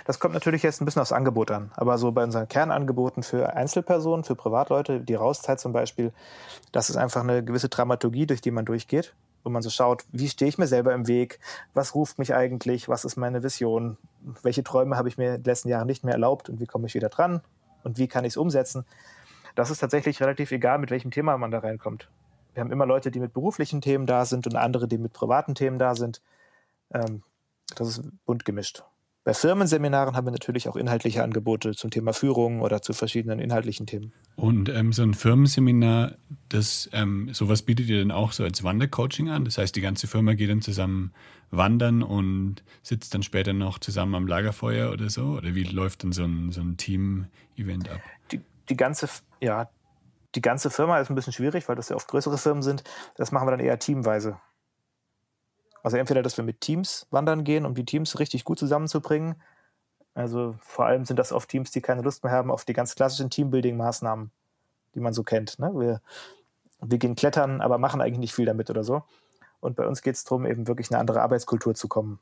Das 0.06 0.20
kommt 0.20 0.34
natürlich 0.34 0.64
jetzt 0.64 0.82
ein 0.82 0.86
bisschen 0.86 1.02
aufs 1.02 1.12
Angebot 1.12 1.52
an. 1.52 1.72
Aber 1.76 1.98
so 1.98 2.12
bei 2.12 2.24
unseren 2.24 2.48
Kernangeboten 2.48 3.24
für 3.24 3.54
Einzelpersonen, 3.56 4.24
für 4.24 4.36
Privatleute, 4.36 5.00
die 5.02 5.16
Rauszeit 5.16 5.60
zum 5.60 5.72
Beispiel, 5.72 6.12
das 6.72 6.90
ist 6.90 6.98
einfach 6.98 7.22
eine 7.22 7.44
gewisse 7.44 7.70
Dramaturgie, 7.70 8.26
durch 8.26 8.42
die 8.42 8.52
man 8.52 8.66
durchgeht, 8.66 9.14
wo 9.44 9.50
man 9.50 9.62
so 9.62 9.70
schaut, 9.70 10.04
wie 10.12 10.30
stehe 10.30 10.50
ich 10.50 10.58
mir 10.58 10.68
selber 10.68 10.94
im 10.94 11.08
Weg, 11.08 11.40
was 11.74 11.96
ruft 11.96 12.20
mich 12.20 12.34
eigentlich, 12.34 12.90
was 12.90 13.06
ist 13.06 13.16
meine 13.16 13.44
Vision, 13.44 13.98
welche 14.42 14.64
Träume 14.64 14.98
habe 14.98 15.10
ich 15.10 15.18
mir 15.18 15.36
in 15.36 15.44
den 15.44 15.46
letzten 15.46 15.70
Jahren 15.70 15.88
nicht 15.88 16.04
mehr 16.04 16.14
erlaubt 16.14 16.50
und 16.50 16.60
wie 16.60 16.66
komme 16.66 16.88
ich 16.88 16.94
wieder 16.94 17.10
dran 17.10 17.42
und 17.84 17.98
wie 17.98 18.08
kann 18.08 18.26
ich 18.26 18.34
es 18.34 18.38
umsetzen. 18.38 18.86
Das 19.56 19.70
ist 19.70 19.80
tatsächlich 19.80 20.22
relativ 20.22 20.52
egal, 20.52 20.80
mit 20.80 20.92
welchem 20.92 21.12
Thema 21.12 21.38
man 21.38 21.52
da 21.52 21.60
reinkommt. 21.60 22.10
Wir 22.54 22.62
haben 22.62 22.72
immer 22.72 22.86
Leute, 22.86 23.12
die 23.12 23.20
mit 23.20 23.34
beruflichen 23.34 23.82
Themen 23.82 24.06
da 24.06 24.26
sind 24.26 24.48
und 24.48 24.56
andere, 24.56 24.88
die 24.88 24.98
mit 24.98 25.14
privaten 25.14 25.56
Themen 25.56 25.80
da 25.80 25.96
sind. 25.96 26.22
Ähm, 26.94 27.24
das 27.76 27.88
ist 27.88 28.04
bunt 28.26 28.46
gemischt. 28.46 28.84
Bei 29.26 29.34
Firmenseminaren 29.34 30.18
haben 30.18 30.28
wir 30.28 30.32
natürlich 30.32 30.68
auch 30.68 30.76
inhaltliche 30.76 31.24
Angebote 31.24 31.72
zum 31.72 31.92
Thema 31.92 32.12
Führung 32.12 32.62
oder 32.62 32.82
zu 32.82 32.92
verschiedenen 32.92 33.40
inhaltlichen 33.40 33.86
Themen. 33.86 34.12
Und 34.36 34.68
ähm, 34.68 34.92
so 34.92 35.02
ein 35.02 35.14
Firmenseminar, 35.14 36.16
das 36.50 36.90
ähm, 36.92 37.30
sowas 37.34 37.62
bietet 37.62 37.88
ihr 37.88 38.00
dann 38.00 38.12
auch 38.12 38.34
so 38.34 38.44
als 38.44 38.66
Wandercoaching 38.66 39.30
an? 39.30 39.46
Das 39.46 39.58
heißt, 39.58 39.76
die 39.78 39.82
ganze 39.82 40.08
Firma 40.08 40.34
geht 40.34 40.50
dann 40.50 40.62
zusammen 40.62 41.14
wandern 41.52 42.04
und 42.04 42.64
sitzt 42.82 43.14
dann 43.14 43.24
später 43.24 43.54
noch 43.54 43.80
zusammen 43.80 44.16
am 44.16 44.28
Lagerfeuer 44.28 44.92
oder 44.92 45.10
so? 45.10 45.38
Oder 45.38 45.56
wie 45.56 45.64
läuft 45.64 46.04
dann 46.04 46.12
so 46.12 46.26
ein, 46.26 46.52
so 46.52 46.60
ein 46.60 46.76
Team-Event 46.76 47.90
ab? 47.90 48.02
Die, 48.34 48.42
die 48.68 48.76
ganze, 48.76 49.08
ja, 49.40 49.70
die 50.36 50.42
ganze 50.42 50.70
Firma 50.70 51.00
ist 51.00 51.10
ein 51.10 51.16
bisschen 51.16 51.34
schwierig, 51.34 51.70
weil 51.70 51.78
das 51.78 51.88
ja 51.88 51.96
oft 51.96 52.10
größere 52.10 52.38
Firmen 52.38 52.64
sind. 52.64 52.84
Das 53.16 53.32
machen 53.32 53.48
wir 53.48 53.52
dann 53.52 53.62
eher 53.62 53.80
teamweise. 53.80 54.38
Also 55.84 55.98
entweder, 55.98 56.24
dass 56.24 56.38
wir 56.38 56.46
mit 56.46 56.62
Teams 56.62 57.06
wandern 57.12 57.44
gehen, 57.44 57.66
um 57.66 57.76
die 57.76 57.86
Teams 57.86 58.18
richtig 58.18 58.46
gut 58.46 58.58
zusammenzubringen. 58.58 59.36
Also 60.16 60.56
vor 60.62 60.86
allem 60.86 61.06
sind 61.06 61.20
das 61.20 61.34
oft 61.34 61.50
Teams, 61.50 61.72
die 61.72 61.82
keine 61.82 62.02
Lust 62.02 62.24
mehr 62.24 62.32
haben 62.32 62.50
auf 62.50 62.66
die 62.66 62.74
ganz 62.74 62.96
klassischen 62.96 63.30
Teambuilding-Maßnahmen, 63.30 64.32
die 64.96 65.00
man 65.02 65.14
so 65.14 65.24
kennt. 65.24 65.60
Ne? 65.60 65.72
Wir, 65.76 66.02
wir 66.82 66.98
gehen 66.98 67.16
klettern, 67.16 67.62
aber 67.62 67.78
machen 67.78 68.02
eigentlich 68.02 68.20
nicht 68.20 68.34
viel 68.34 68.46
damit 68.46 68.70
oder 68.70 68.84
so. 68.84 69.04
Und 69.60 69.76
bei 69.76 69.86
uns 69.86 70.02
geht 70.02 70.16
es 70.16 70.24
darum, 70.24 70.46
eben 70.46 70.68
wirklich 70.68 70.90
eine 70.90 71.00
andere 71.00 71.22
Arbeitskultur 71.22 71.76
zu 71.76 71.88
kommen. 71.88 72.20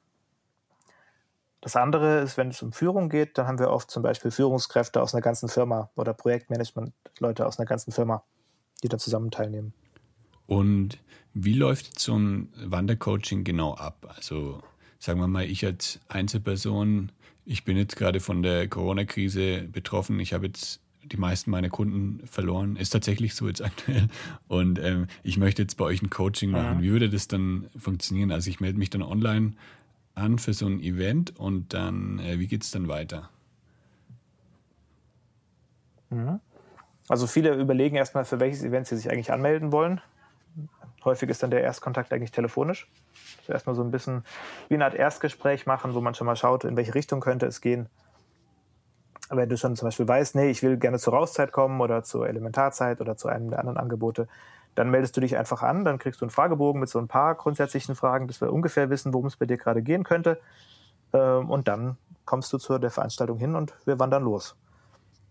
Das 1.60 1.76
andere 1.76 2.22
ist, 2.22 2.38
wenn 2.38 2.50
es 2.50 2.62
um 2.64 2.72
Führung 2.72 3.10
geht, 3.10 3.38
dann 3.38 3.46
haben 3.46 3.60
wir 3.60 3.70
oft 3.70 3.92
zum 3.92 4.02
Beispiel 4.02 4.32
Führungskräfte 4.32 5.02
aus 5.02 5.14
einer 5.14 5.22
ganzen 5.22 5.48
Firma 5.48 5.92
oder 5.96 6.14
Projektmanagement-Leute 6.14 7.46
aus 7.46 7.60
einer 7.60 7.68
ganzen 7.68 7.92
Firma, 7.92 8.24
die 8.82 8.90
da 8.90 8.98
zusammen 8.98 9.30
teilnehmen. 9.30 9.74
Und 10.52 10.98
wie 11.34 11.54
läuft 11.54 11.98
so 11.98 12.14
ein 12.14 12.50
Wandercoaching 12.62 13.46
genau 13.46 13.74
ab? 13.76 14.14
Also 14.18 14.62
sagen 15.00 15.22
wir 15.22 15.28
mal, 15.30 15.46
ich 15.46 15.66
als 15.66 16.02
Einzelperson, 16.10 17.14
ich 17.46 17.64
bin 17.64 17.78
jetzt 17.78 17.96
gerade 17.96 18.20
von 18.20 18.44
der 18.44 18.68
Corona-Krise 18.68 19.70
betroffen. 19.72 20.20
Ich 20.20 20.34
habe 20.34 20.48
jetzt 20.48 20.82
die 21.04 21.16
meisten 21.16 21.52
meiner 21.52 21.70
Kunden 21.70 22.28
verloren. 22.28 22.76
Ist 22.76 22.90
tatsächlich 22.90 23.34
so 23.34 23.48
jetzt 23.48 23.62
aktuell. 23.64 24.10
Und 24.50 24.78
ähm, 24.80 25.08
ich 25.24 25.38
möchte 25.38 25.62
jetzt 25.62 25.78
bei 25.78 25.86
euch 25.86 26.02
ein 26.02 26.10
Coaching 26.10 26.52
machen. 26.52 26.80
Mhm. 26.80 26.82
Wie 26.82 26.92
würde 26.92 27.10
das 27.10 27.30
dann 27.30 27.70
funktionieren? 27.80 28.34
Also 28.34 28.50
ich 28.50 28.60
melde 28.60 28.78
mich 28.78 28.90
dann 28.90 29.04
online 29.04 29.54
an 30.16 30.38
für 30.38 30.52
so 30.52 30.66
ein 30.66 30.82
Event 30.82 31.40
und 31.40 31.74
dann, 31.74 32.20
äh, 32.20 32.40
wie 32.40 32.48
geht 32.48 32.64
es 32.64 32.72
dann 32.72 32.90
weiter? 32.90 33.30
Mhm. 36.10 36.42
Also 37.08 37.26
viele 37.26 37.56
überlegen 37.56 37.96
erstmal, 37.96 38.26
für 38.26 38.42
welches 38.42 38.64
Event 38.64 38.88
sie 38.88 38.98
sich 38.98 39.10
eigentlich 39.10 39.32
anmelden 39.32 39.72
wollen. 39.72 40.02
Häufig 41.04 41.30
ist 41.30 41.42
dann 41.42 41.52
der 41.52 41.62
Erstkontakt 41.62 42.14
eigentlich 42.14 42.32
telefonisch. 42.32 42.88
Also 43.40 43.54
erstmal 43.54 43.76
so 43.76 43.84
ein 43.84 43.92
bisschen 43.92 44.24
wie 44.68 44.76
eine 44.76 44.86
Art 44.86 44.94
Erstgespräch 44.94 45.66
machen, 45.66 45.96
wo 45.96 46.02
man 46.02 46.14
schon 46.14 46.28
mal 46.28 46.36
schaut, 46.36 46.64
in 46.64 46.78
welche 46.78 46.94
Richtung 46.94 47.22
könnte 47.22 47.48
es 47.48 47.62
gehen. 47.62 47.90
Aber 49.30 49.42
wenn 49.42 49.50
du 49.50 49.58
schon 49.58 49.76
zum 49.76 49.88
Beispiel 49.88 50.08
weißt, 50.08 50.36
nee, 50.36 50.50
ich 50.50 50.62
will 50.62 50.78
gerne 50.78 51.00
zur 51.00 51.14
Rauszeit 51.14 51.52
kommen 51.52 51.80
oder 51.82 52.04
zur 52.04 52.28
Elementarzeit 52.28 53.02
oder 53.02 53.16
zu 53.16 53.30
einem 53.30 53.50
der 53.50 53.60
anderen 53.60 53.78
Angebote, 53.78 54.28
dann 54.76 54.90
meldest 54.90 55.18
du 55.18 55.22
dich 55.22 55.38
einfach 55.38 55.64
an, 55.64 55.84
dann 55.84 56.00
kriegst 56.00 56.22
du 56.22 56.26
einen 56.26 56.32
Fragebogen 56.32 56.80
mit 56.80 56.90
so 56.90 57.00
ein 57.00 57.08
paar 57.08 57.36
grundsätzlichen 57.36 57.96
Fragen, 57.96 58.28
dass 58.28 58.42
wir 58.42 58.52
ungefähr 58.54 58.90
wissen, 58.90 59.14
worum 59.14 59.28
es 59.28 59.38
bei 59.38 59.46
dir 59.46 59.58
gerade 59.58 59.82
gehen 59.82 60.04
könnte. 60.04 60.40
Ähm, 61.14 61.50
und 61.50 61.68
dann 61.68 61.98
kommst 62.26 62.54
du 62.54 62.58
zu 62.58 62.78
der 62.78 62.92
Veranstaltung 62.92 63.38
hin 63.38 63.56
und 63.56 63.74
wir 63.86 64.00
wandern 64.00 64.24
los. 64.24 64.56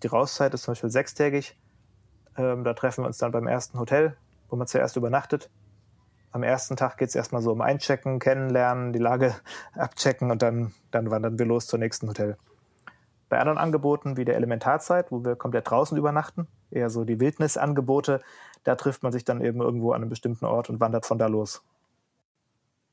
Die 0.02 0.08
Rauszeit 0.08 0.52
ist 0.54 0.62
zum 0.62 0.72
Beispiel 0.72 0.90
sechstägig. 0.90 1.58
Ähm, 2.36 2.64
da 2.64 2.74
treffen 2.74 3.04
wir 3.04 3.06
uns 3.06 3.18
dann 3.18 3.32
beim 3.32 3.46
ersten 3.46 3.78
Hotel, 3.78 4.16
wo 4.48 4.56
man 4.56 4.66
zuerst 4.66 4.96
übernachtet 4.96 5.50
am 6.32 6.42
ersten 6.42 6.76
Tag 6.76 6.96
geht 6.96 7.08
es 7.08 7.14
erstmal 7.14 7.42
so 7.42 7.52
um 7.52 7.60
Einchecken, 7.60 8.18
kennenlernen, 8.18 8.92
die 8.92 8.99
Lage 8.99 9.34
abchecken 9.75 10.30
und 10.30 10.42
dann, 10.42 10.72
dann 10.90 11.10
wandern 11.10 11.38
wir 11.38 11.46
los 11.46 11.66
zur 11.66 11.78
nächsten 11.78 12.08
Hotel. 12.08 12.37
Bei 13.28 13.38
anderen 13.38 13.58
Angeboten 13.58 14.16
wie 14.16 14.25
der 14.25 14.37
Elementarzeit, 14.37 15.12
wo 15.12 15.25
wir 15.25 15.37
komplett 15.37 15.70
draußen 15.70 15.96
übernachten, 15.96 16.49
eher 16.70 16.90
so 16.90 17.04
die 17.04 17.20
Wildnisangebote, 17.20 18.20
da 18.64 18.75
trifft 18.75 19.02
man 19.02 19.12
sich 19.12 19.25
dann 19.25 19.40
eben 19.40 19.60
irgendwo 19.60 19.92
an 19.92 20.02
einem 20.02 20.10
bestimmten 20.10 20.44
Ort 20.44 20.68
und 20.68 20.80
wandert 20.80 21.06
von 21.06 21.18
da 21.18 21.26
los. 21.26 21.62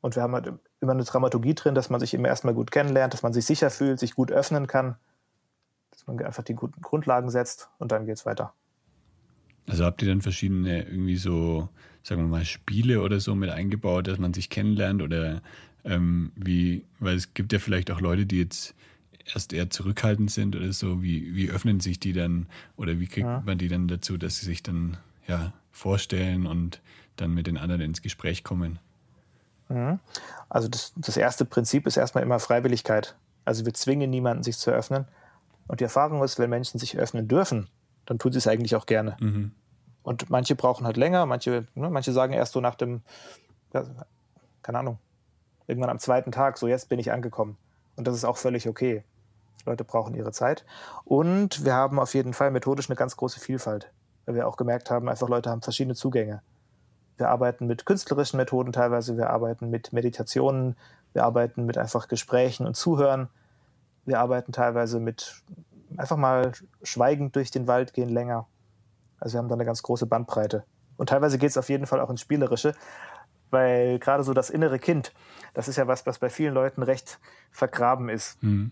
Und 0.01 0.15
wir 0.15 0.23
haben 0.23 0.33
halt 0.33 0.53
immer 0.79 0.91
eine 0.91 1.03
Dramaturgie 1.03 1.55
drin, 1.55 1.75
dass 1.75 1.89
man 1.89 1.99
sich 1.99 2.13
immer 2.13 2.27
erstmal 2.27 2.53
gut 2.53 2.71
kennenlernt, 2.71 3.13
dass 3.13 3.23
man 3.23 3.33
sich 3.33 3.45
sicher 3.45 3.69
fühlt, 3.69 3.99
sich 3.99 4.15
gut 4.15 4.31
öffnen 4.31 4.67
kann, 4.67 4.95
dass 5.91 6.05
man 6.05 6.23
einfach 6.23 6.43
die 6.43 6.53
guten 6.53 6.81
Grundlagen 6.81 7.29
setzt 7.29 7.69
und 7.79 7.91
dann 7.91 8.05
geht 8.05 8.17
es 8.17 8.25
weiter. 8.25 8.53
Also 9.67 9.85
habt 9.85 10.01
ihr 10.01 10.07
dann 10.07 10.21
verschiedene 10.21 10.83
irgendwie 10.83 11.17
so, 11.17 11.69
sagen 12.03 12.21
wir 12.21 12.27
mal, 12.27 12.45
Spiele 12.45 13.01
oder 13.01 13.19
so 13.19 13.35
mit 13.35 13.49
eingebaut, 13.49 14.07
dass 14.07 14.17
man 14.17 14.33
sich 14.33 14.49
kennenlernt 14.49 15.01
oder 15.01 15.41
ähm, 15.83 16.31
wie, 16.35 16.83
weil 16.99 17.15
es 17.15 17.33
gibt 17.33 17.53
ja 17.53 17.59
vielleicht 17.59 17.91
auch 17.91 18.01
Leute, 18.01 18.25
die 18.25 18.39
jetzt 18.39 18.73
erst 19.33 19.53
eher 19.53 19.69
zurückhaltend 19.69 20.31
sind 20.31 20.55
oder 20.55 20.71
so, 20.71 21.01
wie, 21.03 21.35
wie 21.35 21.49
öffnen 21.49 21.79
sich 21.79 21.99
die 21.99 22.13
dann 22.13 22.47
oder 22.77 22.99
wie 22.99 23.07
kriegt 23.07 23.27
ja. 23.27 23.43
man 23.45 23.57
die 23.57 23.67
dann 23.67 23.87
dazu, 23.87 24.17
dass 24.17 24.37
sie 24.37 24.45
sich 24.45 24.63
dann 24.63 24.97
ja 25.27 25.53
vorstellen 25.71 26.45
und 26.45 26.81
dann 27.17 27.33
mit 27.33 27.47
den 27.47 27.57
anderen 27.57 27.81
ins 27.81 28.01
Gespräch 28.01 28.43
kommen? 28.43 28.79
Mhm. 29.69 29.99
Also 30.49 30.69
das, 30.69 30.93
das 30.95 31.17
erste 31.17 31.45
Prinzip 31.45 31.87
ist 31.87 31.97
erstmal 31.97 32.23
immer 32.23 32.39
Freiwilligkeit. 32.39 33.15
Also 33.43 33.65
wir 33.65 33.73
zwingen 33.73 34.09
niemanden, 34.09 34.43
sich 34.43 34.57
zu 34.57 34.71
öffnen. 34.71 35.05
Und 35.67 35.81
die 35.81 35.83
Erfahrung 35.83 36.23
ist, 36.23 36.39
wenn 36.39 36.49
Menschen 36.49 36.79
sich 36.79 36.97
öffnen 36.97 37.27
dürfen, 37.27 37.67
dann 38.07 38.17
tun 38.17 38.31
sie 38.31 38.39
es 38.39 38.47
eigentlich 38.47 38.75
auch 38.75 38.87
gerne. 38.87 39.15
Mhm. 39.19 39.51
Und 40.01 40.29
manche 40.29 40.55
brauchen 40.55 40.85
halt 40.85 40.97
länger, 40.97 41.25
manche, 41.25 41.67
ne, 41.75 41.89
manche 41.89 42.13
sagen 42.13 42.33
erst 42.33 42.53
so 42.53 42.61
nach 42.61 42.75
dem, 42.75 43.01
ja, 43.73 43.83
keine 44.63 44.79
Ahnung, 44.79 44.97
irgendwann 45.67 45.89
am 45.89 45.99
zweiten 45.99 46.31
Tag, 46.31 46.57
so 46.57 46.67
jetzt 46.67 46.89
bin 46.89 46.97
ich 46.97 47.11
angekommen. 47.11 47.57
Und 47.97 48.07
das 48.07 48.15
ist 48.15 48.23
auch 48.23 48.37
völlig 48.37 48.67
okay. 48.67 49.03
Leute 49.65 49.83
brauchen 49.83 50.15
ihre 50.15 50.31
Zeit. 50.31 50.65
Und 51.03 51.65
wir 51.65 51.73
haben 51.73 51.99
auf 51.99 52.13
jeden 52.13 52.33
Fall 52.33 52.51
methodisch 52.51 52.89
eine 52.89 52.95
ganz 52.95 53.17
große 53.17 53.39
Vielfalt. 53.39 53.91
Weil 54.25 54.35
wir 54.35 54.47
auch 54.47 54.55
gemerkt 54.55 54.89
haben, 54.89 55.09
einfach 55.09 55.27
Leute 55.27 55.49
haben 55.49 55.61
verschiedene 55.61 55.95
Zugänge. 55.95 56.41
Wir 57.17 57.29
arbeiten 57.29 57.67
mit 57.67 57.85
künstlerischen 57.85 58.37
Methoden 58.37 58.71
teilweise, 58.71 59.17
wir 59.17 59.29
arbeiten 59.29 59.69
mit 59.69 59.91
Meditationen, 59.91 60.77
wir 61.13 61.23
arbeiten 61.23 61.65
mit 61.65 61.77
einfach 61.77 62.07
Gesprächen 62.07 62.65
und 62.65 62.75
Zuhören. 62.75 63.27
Wir 64.05 64.19
arbeiten 64.19 64.53
teilweise 64.53 64.99
mit 64.99 65.41
einfach 65.95 66.17
mal 66.17 66.51
schweigend 66.83 67.35
durch 67.35 67.51
den 67.51 67.67
Wald 67.67 67.93
gehen 67.93 68.09
länger. 68.09 68.47
Also 69.19 69.35
wir 69.35 69.39
haben 69.39 69.47
da 69.47 69.55
eine 69.55 69.65
ganz 69.65 69.81
große 69.83 70.05
Bandbreite. 70.05 70.63
Und 70.97 71.09
teilweise 71.09 71.37
geht 71.37 71.49
es 71.49 71.57
auf 71.57 71.69
jeden 71.69 71.85
Fall 71.85 71.99
auch 72.01 72.09
ins 72.09 72.21
Spielerische, 72.21 72.73
weil 73.49 73.99
gerade 73.99 74.23
so 74.23 74.33
das 74.33 74.49
innere 74.49 74.79
Kind, 74.79 75.13
das 75.53 75.67
ist 75.67 75.77
ja 75.77 75.87
was, 75.87 76.05
was 76.05 76.19
bei 76.19 76.29
vielen 76.29 76.53
Leuten 76.53 76.83
recht 76.83 77.19
vergraben 77.51 78.09
ist. 78.09 78.41
Mhm. 78.43 78.71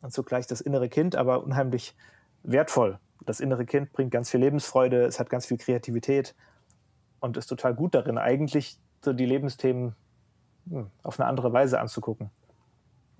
Und 0.00 0.12
zugleich 0.12 0.46
das 0.46 0.60
innere 0.60 0.88
Kind, 0.88 1.14
aber 1.14 1.44
unheimlich 1.44 1.94
wertvoll. 2.42 2.98
Das 3.24 3.38
innere 3.38 3.66
Kind 3.66 3.92
bringt 3.92 4.10
ganz 4.10 4.30
viel 4.30 4.40
Lebensfreude, 4.40 5.04
es 5.04 5.20
hat 5.20 5.30
ganz 5.30 5.46
viel 5.46 5.58
Kreativität 5.58 6.34
und 7.20 7.36
ist 7.36 7.46
total 7.46 7.74
gut 7.74 7.94
darin, 7.94 8.18
eigentlich 8.18 8.78
so 9.04 9.12
die 9.12 9.26
Lebensthemen 9.26 9.94
hm, 10.68 10.90
auf 11.02 11.20
eine 11.20 11.28
andere 11.28 11.52
Weise 11.52 11.80
anzugucken. 11.80 12.30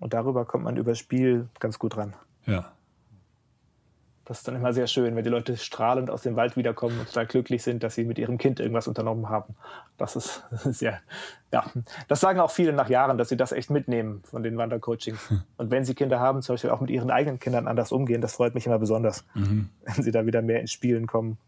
Und 0.01 0.15
darüber 0.15 0.45
kommt 0.45 0.65
man 0.65 0.77
über 0.77 0.97
Spiel 0.97 1.49
ganz 1.61 1.79
gut 1.79 1.97
ran. 1.97 2.17
Ja, 2.47 2.73
das 4.25 4.39
ist 4.39 4.49
dann 4.49 4.55
immer 4.55 4.73
sehr 4.73 4.87
schön, 4.87 5.17
wenn 5.17 5.25
die 5.25 5.31
Leute 5.31 5.57
strahlend 5.57 6.09
aus 6.09 6.23
dem 6.23 6.37
Wald 6.37 6.57
wiederkommen 6.57 6.99
und 7.01 7.09
total 7.09 7.27
glücklich 7.27 7.63
sind, 7.63 7.83
dass 7.83 7.97
sie 7.97 8.05
mit 8.05 8.19
ihrem 8.19 8.39
Kind 8.39 8.61
irgendwas 8.61 8.87
unternommen 8.87 9.29
haben. 9.29 9.57
Das 9.99 10.15
ist 10.15 10.45
sehr, 10.65 11.01
ja, 11.53 11.65
das 12.07 12.21
sagen 12.21 12.39
auch 12.39 12.51
viele 12.51 12.73
nach 12.73 12.89
Jahren, 12.89 13.19
dass 13.19 13.31
sie 13.31 13.37
das 13.37 13.51
echt 13.51 13.71
mitnehmen 13.71 14.23
von 14.25 14.43
den 14.43 14.57
Wandercoachings. 14.57 15.31
Hm. 15.31 15.43
Und 15.57 15.71
wenn 15.71 15.85
sie 15.85 15.95
Kinder 15.95 16.21
haben, 16.21 16.41
zum 16.43 16.55
Beispiel 16.55 16.71
auch 16.71 16.81
mit 16.81 16.91
ihren 16.91 17.11
eigenen 17.11 17.41
Kindern 17.41 17.67
anders 17.67 17.91
umgehen, 17.91 18.21
das 18.21 18.35
freut 18.35 18.55
mich 18.55 18.67
immer 18.67 18.79
besonders, 18.79 19.25
mhm. 19.35 19.69
wenn 19.85 20.05
sie 20.05 20.13
da 20.13 20.25
wieder 20.25 20.41
mehr 20.41 20.61
ins 20.61 20.71
Spielen 20.71 21.07
kommen. 21.07 21.39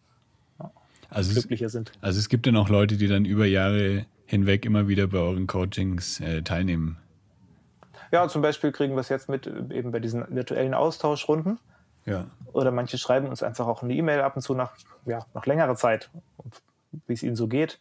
Also 1.10 1.32
glücklicher 1.32 1.66
es, 1.66 1.72
sind. 1.72 1.92
Also 2.00 2.18
es 2.18 2.28
gibt 2.28 2.46
dann 2.46 2.56
auch 2.56 2.68
Leute, 2.68 2.96
die 2.96 3.06
dann 3.06 3.24
über 3.24 3.46
Jahre 3.46 4.04
hinweg 4.26 4.64
immer 4.64 4.88
wieder 4.88 5.06
bei 5.06 5.18
euren 5.18 5.46
Coachings 5.46 6.18
äh, 6.18 6.42
teilnehmen. 6.42 6.96
Ja, 8.10 8.26
zum 8.28 8.42
Beispiel 8.42 8.72
kriegen 8.72 8.94
wir 8.94 9.00
es 9.00 9.08
jetzt 9.08 9.28
mit 9.28 9.46
eben 9.46 9.92
bei 9.92 10.00
diesen 10.00 10.24
virtuellen 10.34 10.74
Austauschrunden 10.74 11.58
ja. 12.06 12.26
Oder 12.52 12.70
manche 12.70 12.98
schreiben 12.98 13.28
uns 13.28 13.42
einfach 13.42 13.66
auch 13.66 13.82
eine 13.82 13.94
E-Mail 13.94 14.20
ab 14.20 14.36
und 14.36 14.42
zu 14.42 14.54
nach, 14.54 14.76
ja, 15.06 15.26
nach 15.34 15.46
längerer 15.46 15.74
Zeit, 15.76 16.10
wie 17.06 17.12
es 17.12 17.22
ihnen 17.22 17.36
so 17.36 17.48
geht. 17.48 17.80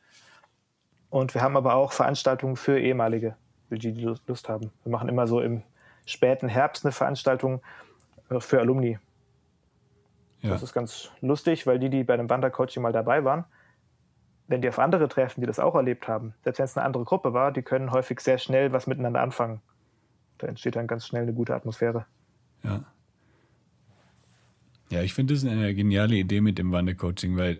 Und 1.09 1.33
wir 1.33 1.41
haben 1.41 1.57
aber 1.57 1.75
auch 1.75 1.91
Veranstaltungen 1.91 2.55
für 2.55 2.79
ehemalige, 2.79 3.35
für 3.69 3.77
die, 3.77 3.93
die 3.93 4.15
Lust 4.25 4.49
haben. 4.49 4.71
Wir 4.83 4.91
machen 4.91 5.09
immer 5.09 5.27
so 5.27 5.41
im 5.41 5.63
späten 6.05 6.49
Herbst 6.49 6.85
eine 6.85 6.91
Veranstaltung 6.91 7.61
äh, 8.29 8.39
für 8.39 8.59
Alumni. 8.59 8.97
Ja. 10.41 10.49
Das 10.49 10.63
ist 10.63 10.73
ganz 10.73 11.11
lustig, 11.21 11.67
weil 11.67 11.79
die, 11.79 11.89
die 11.89 12.03
bei 12.03 12.15
einem 12.15 12.29
Wandercoaching 12.29 12.81
mal 12.81 12.91
dabei 12.91 13.23
waren, 13.23 13.45
wenn 14.47 14.61
die 14.61 14.69
auf 14.69 14.79
andere 14.79 15.07
treffen, 15.07 15.39
die 15.39 15.47
das 15.47 15.59
auch 15.59 15.75
erlebt 15.75 16.07
haben, 16.07 16.33
selbst 16.43 16.59
wenn 16.59 16.65
es 16.65 16.77
eine 16.77 16.85
andere 16.85 17.05
Gruppe 17.05 17.33
war, 17.33 17.51
die 17.51 17.61
können 17.61 17.91
häufig 17.91 18.19
sehr 18.19 18.37
schnell 18.37 18.73
was 18.73 18.87
miteinander 18.87 19.21
anfangen. 19.21 19.61
Da 20.39 20.47
entsteht 20.47 20.75
dann 20.75 20.87
ganz 20.87 21.07
schnell 21.07 21.23
eine 21.23 21.33
gute 21.33 21.55
Atmosphäre. 21.55 22.05
Ja. 22.63 22.83
Ja, 24.89 25.01
ich 25.01 25.13
finde 25.13 25.33
das 25.33 25.45
eine 25.45 25.73
geniale 25.73 26.15
Idee 26.15 26.41
mit 26.41 26.57
dem 26.57 26.71
Wandercoaching, 26.71 27.37
weil 27.37 27.59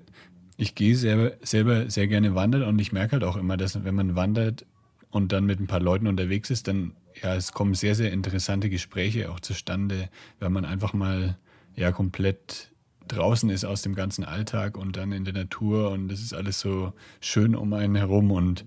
ich 0.58 0.76
gehe 0.76 0.96
selber, 0.96 1.34
selber 1.42 1.90
sehr 1.90 2.08
gerne 2.08 2.36
wandern 2.36 2.64
und 2.64 2.80
ich 2.80 2.92
merke 2.92 3.14
halt 3.14 3.24
auch 3.24 3.38
immer, 3.38 3.58
dass 3.58 3.84
wenn 3.84 3.96
man 3.96 4.16
wandert 4.16 4.66
und 5.10 5.32
dann 5.32 5.46
mit 5.46 5.60
ein 5.60 5.68
paar 5.68 5.80
Leuten 5.80 6.08
unterwegs 6.08 6.50
ist, 6.50 6.68
dann 6.68 6.94
ja, 7.22 7.36
es 7.36 7.52
kommen 7.52 7.74
sehr, 7.74 7.96
sehr 7.96 8.12
interessante 8.12 8.70
Gespräche 8.70 9.32
auch 9.32 9.40
zustande, 9.40 10.10
wenn 10.40 10.52
man 10.52 10.66
einfach 10.66 10.94
mal 10.94 11.38
ja 11.76 11.92
komplett 11.92 12.72
draußen 13.08 13.50
ist 13.50 13.66
aus 13.66 13.82
dem 13.82 13.96
ganzen 13.96 14.24
Alltag 14.24 14.78
und 14.78 14.96
dann 14.96 15.12
in 15.12 15.26
der 15.26 15.34
Natur 15.34 15.92
und 15.92 16.08
das 16.08 16.22
ist 16.22 16.34
alles 16.34 16.60
so 16.60 16.94
schön 17.20 17.56
um 17.56 17.74
einen 17.74 17.96
herum 17.96 18.32
und 18.32 18.66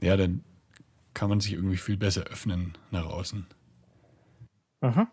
ja, 0.00 0.16
dann 0.16 0.42
kann 1.14 1.28
man 1.28 1.40
sich 1.40 1.54
irgendwie 1.54 1.76
viel 1.76 1.96
besser 1.96 2.24
öffnen 2.24 2.76
nach 2.90 3.06
außen. 3.06 3.46
Mhm. 4.82 5.08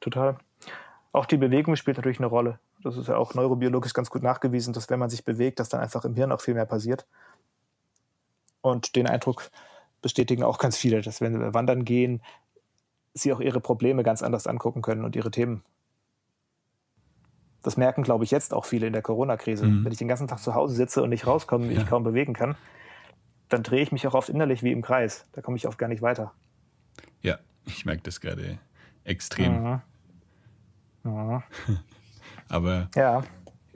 Total. 0.00 0.38
Auch 1.12 1.26
die 1.26 1.36
Bewegung 1.36 1.76
spielt 1.76 1.96
natürlich 1.96 2.18
eine 2.18 2.28
Rolle. 2.28 2.60
Das 2.82 2.96
ist 2.96 3.08
ja 3.08 3.16
auch 3.16 3.34
neurobiologisch 3.34 3.92
ganz 3.92 4.10
gut 4.10 4.22
nachgewiesen, 4.22 4.72
dass 4.72 4.90
wenn 4.90 5.00
man 5.00 5.10
sich 5.10 5.24
bewegt, 5.24 5.58
dass 5.58 5.68
dann 5.68 5.80
einfach 5.80 6.04
im 6.04 6.14
Hirn 6.14 6.30
auch 6.30 6.40
viel 6.40 6.54
mehr 6.54 6.66
passiert. 6.66 7.06
Und 8.60 8.94
den 8.94 9.08
Eindruck 9.08 9.50
bestätigen 10.02 10.44
auch 10.44 10.58
ganz 10.58 10.76
viele, 10.76 11.00
dass 11.00 11.20
wenn 11.20 11.38
wir 11.40 11.54
wandern 11.54 11.84
gehen, 11.84 12.22
sie 13.12 13.32
auch 13.32 13.40
ihre 13.40 13.60
Probleme 13.60 14.02
ganz 14.02 14.22
anders 14.22 14.46
angucken 14.46 14.82
können 14.82 15.04
und 15.04 15.16
ihre 15.16 15.30
Themen. 15.30 15.64
Das 17.62 17.76
merken, 17.76 18.02
glaube 18.02 18.24
ich, 18.24 18.30
jetzt 18.30 18.54
auch 18.54 18.64
viele 18.64 18.86
in 18.86 18.92
der 18.92 19.02
Corona-Krise. 19.02 19.66
Mhm. 19.66 19.84
Wenn 19.84 19.92
ich 19.92 19.98
den 19.98 20.08
ganzen 20.08 20.28
Tag 20.28 20.38
zu 20.38 20.54
Hause 20.54 20.74
sitze 20.74 21.02
und 21.02 21.10
nicht 21.10 21.26
rauskomme, 21.26 21.66
mich 21.66 21.78
ja. 21.78 21.84
kaum 21.84 22.04
bewegen 22.04 22.32
kann, 22.32 22.56
dann 23.48 23.62
drehe 23.62 23.82
ich 23.82 23.92
mich 23.92 24.06
auch 24.06 24.14
oft 24.14 24.28
innerlich 24.28 24.62
wie 24.62 24.72
im 24.72 24.80
Kreis. 24.80 25.26
Da 25.32 25.42
komme 25.42 25.56
ich 25.56 25.66
oft 25.66 25.76
gar 25.76 25.88
nicht 25.88 26.02
weiter. 26.02 26.32
Ja, 27.20 27.38
ich 27.66 27.84
merke 27.84 28.02
das 28.02 28.20
gerade 28.20 28.58
extrem. 29.04 29.62
Mhm. 29.62 29.80
Aber 32.48 32.88
ja. 32.94 33.22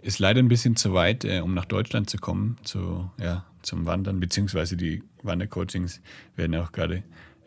ist 0.02 0.18
leider 0.18 0.40
ein 0.40 0.48
bisschen 0.48 0.76
zu 0.76 0.92
weit, 0.94 1.24
äh, 1.24 1.40
um 1.40 1.54
nach 1.54 1.64
Deutschland 1.64 2.10
zu 2.10 2.18
kommen, 2.18 2.58
zu, 2.64 3.10
ja, 3.18 3.44
zum 3.62 3.86
Wandern, 3.86 4.20
beziehungsweise 4.20 4.76
die 4.76 5.02
Wandercoachings 5.22 6.00
werden 6.36 6.56
auch 6.56 6.72
gerade 6.72 7.02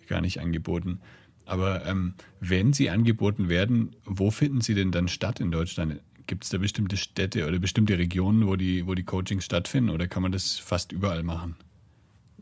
gar 0.07 0.21
nicht 0.21 0.39
angeboten. 0.39 0.99
Aber 1.45 1.85
ähm, 1.85 2.13
wenn 2.39 2.73
sie 2.73 2.89
angeboten 2.89 3.49
werden, 3.49 3.95
wo 4.05 4.31
finden 4.31 4.61
sie 4.61 4.73
denn 4.73 4.91
dann 4.91 5.07
statt 5.07 5.39
in 5.39 5.51
Deutschland? 5.51 6.01
Gibt 6.25 6.43
es 6.43 6.49
da 6.49 6.57
bestimmte 6.57 6.97
Städte 6.97 7.47
oder 7.47 7.57
bestimmte 7.57 7.97
Regionen, 7.97 8.47
wo 8.47 8.57
die, 8.57 8.85
wo 8.85 8.95
die 8.95 9.05
Coachings 9.05 9.45
stattfinden 9.45 9.89
oder 9.89 10.07
kann 10.07 10.23
man 10.23 10.33
das 10.33 10.57
fast 10.57 10.91
überall 10.91 11.23
machen? 11.23 11.55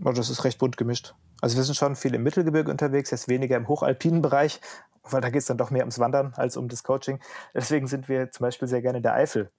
Oh, 0.04 0.12
das 0.12 0.30
ist 0.30 0.44
recht 0.44 0.58
bunt 0.58 0.75
gemischt. 0.75 1.13
Also 1.42 1.58
wir 1.58 1.63
sind 1.63 1.75
schon 1.75 1.96
viel 1.96 2.15
im 2.15 2.24
Mittelgebirge 2.24 2.72
unterwegs, 2.72 3.12
jetzt 3.12 3.27
weniger 3.27 3.58
im 3.58 3.68
hochalpinen 3.68 4.22
Bereich, 4.22 4.60
weil 5.12 5.22
da 5.22 5.30
geht 5.30 5.42
es 5.42 5.48
dann 5.48 5.58
doch 5.58 5.72
mehr 5.72 5.84
ums 5.84 6.00
Wandern 6.00 6.34
als 6.36 6.58
um 6.58 6.68
das 6.68 6.84
Coaching. 6.84 7.20
Deswegen 7.54 7.88
sind 7.88 8.10
wir 8.10 8.32
zum 8.32 8.44
Beispiel 8.44 8.68
sehr 8.68 8.82
gerne 8.82 8.98
in 8.98 9.04
der 9.04 9.14
Eifel. 9.14 9.52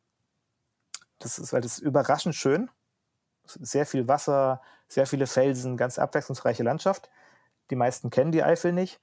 Das 1.18 1.38
ist, 1.38 1.52
weil 1.52 1.60
das 1.60 1.78
ist 1.78 1.78
überraschend 1.78 2.34
schön. 2.34 2.70
Sehr 3.44 3.86
viel 3.86 4.08
Wasser, 4.08 4.60
sehr 4.88 5.06
viele 5.06 5.26
Felsen, 5.26 5.76
ganz 5.76 5.98
abwechslungsreiche 5.98 6.62
Landschaft. 6.62 7.10
Die 7.70 7.76
meisten 7.76 8.10
kennen 8.10 8.32
die 8.32 8.42
Eifel 8.42 8.72
nicht. 8.72 9.00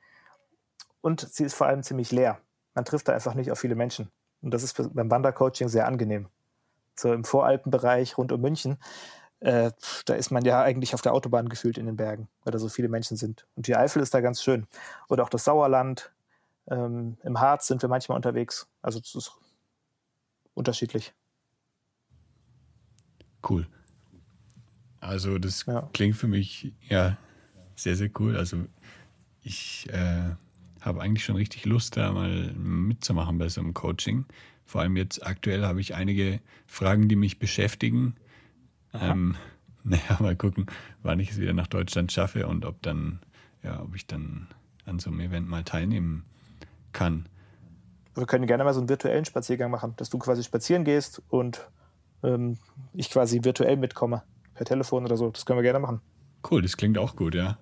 Und 1.02 1.22
sie 1.22 1.44
ist 1.44 1.54
vor 1.54 1.68
allem 1.68 1.84
ziemlich 1.84 2.12
leer. 2.12 2.40
Man 2.74 2.86
trifft 2.86 3.08
da 3.08 3.14
einfach 3.14 3.34
nicht 3.34 3.52
auf 3.52 3.60
viele 3.60 3.76
Menschen. 3.76 4.12
Und 4.42 4.54
das 4.54 4.64
ist 4.64 4.76
beim 4.94 5.10
Wandercoaching 5.10 5.70
sehr 5.70 5.88
angenehm. 5.88 6.28
So 6.96 7.14
im 7.14 7.24
Voralpenbereich 7.24 8.18
rund 8.18 8.32
um 8.32 8.42
München, 8.42 8.78
äh, 9.40 9.72
da 10.06 10.14
ist 10.14 10.32
man 10.32 10.46
ja 10.46 10.62
eigentlich 10.62 10.94
auf 10.94 11.01
der 11.01 11.14
Autobahn 11.14 11.50
gefühlt 11.50 11.77
in 11.77 11.86
den 11.86 11.98
Bergen, 11.98 12.29
weil 12.44 12.51
da 12.51 12.60
so 12.60 12.70
viele 12.70 12.88
Menschen 12.88 13.18
sind. 13.18 13.46
Und 13.56 13.68
die 13.68 13.75
Eifel 13.75 14.01
ist 14.01 14.14
da 14.14 14.22
ganz 14.22 14.42
schön. 14.42 14.68
Oder 15.10 15.24
auch 15.24 15.29
das 15.29 15.44
Sauerland, 15.44 16.14
ähm, 16.68 17.18
Im 17.24 17.40
Harz 17.40 17.68
sind 17.68 17.82
wir 17.82 17.90
manchmal 17.90 18.16
unterwegs. 18.16 18.68
Also 18.82 19.00
es 19.00 19.16
ist 19.16 19.32
unterschiedlich. 20.54 21.14
Cool. 23.48 23.68
Also 25.00 25.38
das 25.38 25.66
ja. 25.66 25.90
klingt 25.94 26.16
für 26.16 26.28
mich 26.28 26.74
ja 26.88 27.18
sehr, 27.76 27.96
sehr 27.96 28.10
cool. 28.20 28.38
Also 28.38 28.66
ich 29.42 29.90
äh, 29.92 30.36
habe 30.80 31.02
eigentlich 31.02 31.26
schon 31.26 31.36
richtig 31.36 31.66
Lust, 31.66 31.98
da 31.98 32.14
mal 32.14 32.54
mitzumachen 32.54 33.38
bei 33.38 33.50
so 33.50 33.60
einem 33.60 33.74
Coaching. 33.74 34.26
Vor 34.66 34.82
allem 34.82 34.96
jetzt 34.96 35.26
aktuell 35.26 35.66
habe 35.66 35.82
ich 35.82 35.94
einige 35.94 36.40
Fragen, 36.66 37.10
die 37.10 37.18
mich 37.18 37.40
beschäftigen. 37.40 38.16
Ähm, 38.94 39.36
naja, 39.84 40.18
mal 40.20 40.38
gucken, 40.38 40.68
wann 41.02 41.20
ich 41.20 41.32
es 41.32 41.40
wieder 41.40 41.54
nach 41.54 41.68
Deutschland 41.68 42.14
schaffe 42.14 42.48
und 42.48 42.64
ob 42.64 42.82
dann, 42.82 43.20
ja, 43.62 43.82
ob 43.82 43.94
ich 43.96 44.08
dann 44.08 44.48
an 44.86 45.00
so 45.00 45.10
einem 45.10 45.20
Event 45.20 45.50
mal 45.50 45.66
teilnehmen 45.66 46.24
kann. 46.94 47.27
Wir 48.16 48.25
können 48.25 48.46
gerne 48.46 48.64
mal 48.64 48.74
so 48.74 48.79
einen 48.79 48.90
virtuellen 48.90 49.25
Spaziergang 49.25 49.72
machen, 49.72 49.94
dass 49.98 50.10
du 50.10 50.20
quasi 50.20 50.44
spazieren 50.44 50.84
gehst 50.84 51.22
und 51.29 51.68
ähm, 52.24 52.58
ich 52.94 53.10
quasi 53.10 53.44
virtuell 53.44 53.77
mitkomme, 53.77 54.24
per 54.53 54.66
Telefon 54.66 55.06
oder 55.06 55.18
so. 55.18 55.29
Das 55.29 55.46
können 55.46 55.58
wir 55.58 55.64
gerne 55.64 55.79
machen. 55.79 56.01
Cool, 56.50 56.62
das 56.62 56.77
klingt 56.77 56.98
auch 56.98 57.16
gut, 57.16 57.36
ja. 57.36 57.58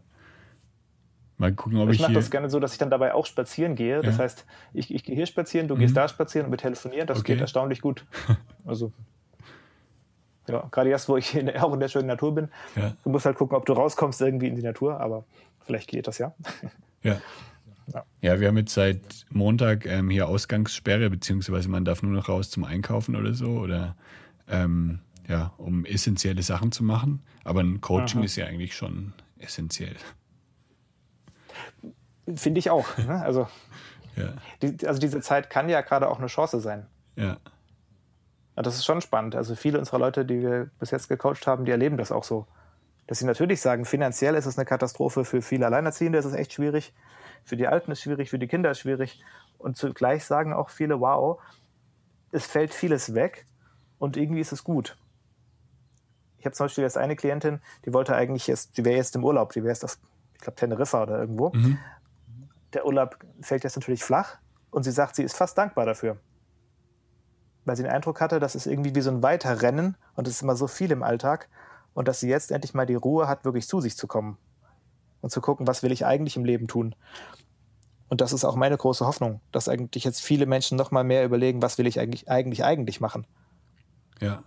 Mal 1.37 1.53
gucken, 1.53 1.79
ob 1.79 1.89
ich. 1.89 1.95
Ich 1.95 2.01
mache 2.01 2.13
das 2.13 2.29
gerne 2.29 2.49
so, 2.49 2.59
dass 2.59 2.73
ich 2.73 2.77
dann 2.77 2.91
dabei 2.91 3.13
auch 3.13 3.25
spazieren 3.25 3.75
gehe. 3.75 3.95
Ja. 3.95 4.01
Das 4.01 4.19
heißt, 4.19 4.45
ich, 4.73 4.93
ich 4.93 5.03
gehe 5.03 5.15
hier 5.15 5.25
spazieren, 5.25 5.67
du 5.67 5.75
mhm. 5.75 5.79
gehst 5.79 5.97
da 5.97 6.07
spazieren 6.07 6.45
und 6.45 6.51
wir 6.51 6.57
telefonieren. 6.57 7.07
Das 7.07 7.19
okay. 7.19 7.33
geht 7.33 7.41
erstaunlich 7.41 7.81
gut. 7.81 8.05
Also, 8.63 8.91
ja, 10.47 10.67
gerade 10.69 10.91
jetzt, 10.91 11.09
wo 11.09 11.17
ich 11.17 11.33
in 11.33 11.47
der, 11.47 11.65
auch 11.65 11.73
in 11.73 11.79
der 11.79 11.87
schönen 11.87 12.05
Natur 12.05 12.35
bin. 12.35 12.49
Ja. 12.75 12.93
Du 13.03 13.09
musst 13.09 13.25
halt 13.25 13.37
gucken, 13.37 13.57
ob 13.57 13.65
du 13.65 13.73
rauskommst 13.73 14.21
irgendwie 14.21 14.49
in 14.49 14.55
die 14.55 14.61
Natur, 14.61 14.99
aber 14.99 15.23
vielleicht 15.65 15.89
geht 15.89 16.07
das 16.07 16.19
ja. 16.19 16.35
Ja. 17.01 17.19
Ja. 17.93 18.05
ja, 18.21 18.39
wir 18.39 18.47
haben 18.47 18.57
jetzt 18.57 18.73
seit 18.73 19.25
Montag 19.29 19.85
ähm, 19.85 20.09
hier 20.09 20.27
Ausgangssperre, 20.27 21.09
beziehungsweise 21.09 21.69
man 21.69 21.85
darf 21.85 22.03
nur 22.03 22.11
noch 22.11 22.29
raus 22.29 22.49
zum 22.49 22.63
Einkaufen 22.63 23.15
oder 23.15 23.33
so 23.33 23.59
oder 23.59 23.95
ähm, 24.47 24.99
ja, 25.27 25.53
um 25.57 25.85
essentielle 25.85 26.43
Sachen 26.43 26.71
zu 26.71 26.83
machen. 26.83 27.23
Aber 27.43 27.61
ein 27.61 27.81
Coaching 27.81 28.19
Aha. 28.19 28.25
ist 28.25 28.35
ja 28.35 28.45
eigentlich 28.45 28.75
schon 28.75 29.13
essentiell. 29.39 29.95
Finde 32.35 32.59
ich 32.59 32.69
auch. 32.69 32.97
Ne? 32.97 33.21
Also, 33.21 33.47
ja. 34.15 34.33
die, 34.61 34.87
also 34.87 34.99
diese 34.99 35.21
Zeit 35.21 35.49
kann 35.49 35.69
ja 35.69 35.81
gerade 35.81 36.09
auch 36.09 36.19
eine 36.19 36.27
Chance 36.27 36.59
sein. 36.59 36.85
Ja. 37.15 37.37
Und 38.55 38.67
das 38.67 38.75
ist 38.75 38.85
schon 38.85 39.01
spannend. 39.01 39.35
Also 39.35 39.55
viele 39.55 39.79
unserer 39.79 39.99
Leute, 39.99 40.25
die 40.25 40.41
wir 40.41 40.69
bis 40.79 40.91
jetzt 40.91 41.07
gecoacht 41.07 41.47
haben, 41.47 41.65
die 41.65 41.71
erleben 41.71 41.97
das 41.97 42.11
auch 42.11 42.23
so. 42.23 42.45
Dass 43.07 43.19
sie 43.19 43.25
natürlich 43.25 43.61
sagen, 43.61 43.85
finanziell 43.85 44.35
ist 44.35 44.45
es 44.45 44.57
eine 44.57 44.65
Katastrophe 44.65 45.25
für 45.25 45.41
viele 45.41 45.65
Alleinerziehende, 45.65 46.19
ist 46.19 46.25
es 46.25 46.33
echt 46.33 46.53
schwierig. 46.53 46.93
Für 47.43 47.57
die 47.57 47.67
Alten 47.67 47.91
ist 47.91 48.01
schwierig, 48.01 48.29
für 48.29 48.39
die 48.39 48.47
Kinder 48.47 48.71
ist 48.71 48.79
schwierig. 48.79 49.21
Und 49.57 49.77
zugleich 49.77 50.25
sagen 50.25 50.53
auch 50.53 50.69
viele, 50.69 50.99
wow, 50.99 51.39
es 52.31 52.45
fällt 52.45 52.73
vieles 52.73 53.13
weg 53.13 53.45
und 53.99 54.17
irgendwie 54.17 54.41
ist 54.41 54.51
es 54.51 54.63
gut. 54.63 54.97
Ich 56.37 56.45
habe 56.45 56.55
zum 56.55 56.65
Beispiel 56.65 56.83
jetzt 56.83 56.97
eine 56.97 57.15
Klientin, 57.15 57.61
die 57.85 57.93
wollte 57.93 58.15
eigentlich 58.15 58.47
jetzt, 58.47 58.77
die 58.77 58.85
wäre 58.85 58.95
jetzt 58.95 59.15
im 59.15 59.23
Urlaub, 59.23 59.53
die 59.53 59.61
wäre 59.61 59.73
jetzt 59.73 59.83
auf, 59.83 59.97
ich 60.33 60.41
glaube, 60.41 60.55
Teneriffa 60.55 61.03
oder 61.03 61.19
irgendwo. 61.19 61.51
Mhm. 61.51 61.77
Der 62.73 62.85
Urlaub 62.85 63.17
fällt 63.41 63.63
jetzt 63.63 63.75
natürlich 63.75 64.03
flach 64.03 64.37
und 64.71 64.83
sie 64.83 64.91
sagt, 64.91 65.15
sie 65.15 65.23
ist 65.23 65.37
fast 65.37 65.57
dankbar 65.57 65.85
dafür. 65.85 66.17
Weil 67.65 67.75
sie 67.75 67.83
den 67.83 67.91
Eindruck 67.91 68.21
hatte, 68.21 68.39
dass 68.39 68.55
es 68.55 68.65
irgendwie 68.65 68.95
wie 68.95 69.01
so 69.01 69.11
ein 69.11 69.21
Weiterrennen 69.21 69.97
und 70.15 70.27
es 70.27 70.35
ist 70.35 70.41
immer 70.41 70.55
so 70.55 70.67
viel 70.67 70.91
im 70.91 71.03
Alltag 71.03 71.47
und 71.93 72.07
dass 72.07 72.21
sie 72.21 72.29
jetzt 72.29 72.51
endlich 72.51 72.73
mal 72.73 72.87
die 72.87 72.95
Ruhe 72.95 73.27
hat, 73.27 73.45
wirklich 73.45 73.67
zu 73.67 73.81
sich 73.81 73.95
zu 73.95 74.07
kommen 74.07 74.37
und 75.21 75.29
zu 75.29 75.41
gucken, 75.41 75.67
was 75.67 75.83
will 75.83 75.91
ich 75.91 76.05
eigentlich 76.05 76.35
im 76.35 76.45
Leben 76.45 76.67
tun. 76.67 76.95
Und 78.09 78.21
das 78.21 78.33
ist 78.33 78.43
auch 78.43 78.55
meine 78.55 78.77
große 78.77 79.05
Hoffnung, 79.05 79.39
dass 79.51 79.69
eigentlich 79.69 80.03
jetzt 80.03 80.21
viele 80.21 80.45
Menschen 80.45 80.77
noch 80.77 80.91
mal 80.91 81.03
mehr 81.03 81.23
überlegen, 81.23 81.61
was 81.61 81.77
will 81.77 81.87
ich 81.87 81.99
eigentlich 81.99 82.29
eigentlich 82.29 82.63
eigentlich 82.63 82.99
machen. 82.99 83.25
Ja. 84.19 84.43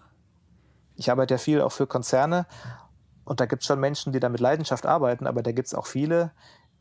Ich 0.96 1.10
arbeite 1.10 1.34
ja 1.34 1.38
viel 1.38 1.60
auch 1.62 1.72
für 1.72 1.87
Konzerne 1.87 2.46
und 3.24 3.40
da 3.40 3.46
gibt 3.46 3.62
es 3.62 3.66
schon 3.66 3.80
Menschen, 3.80 4.12
die 4.12 4.20
da 4.20 4.28
mit 4.28 4.40
Leidenschaft 4.40 4.87
arbeiten, 4.87 5.26
aber 5.26 5.42
da 5.42 5.52
gibt 5.52 5.66
es 5.66 5.74
auch 5.74 5.87
viele, 5.87 6.32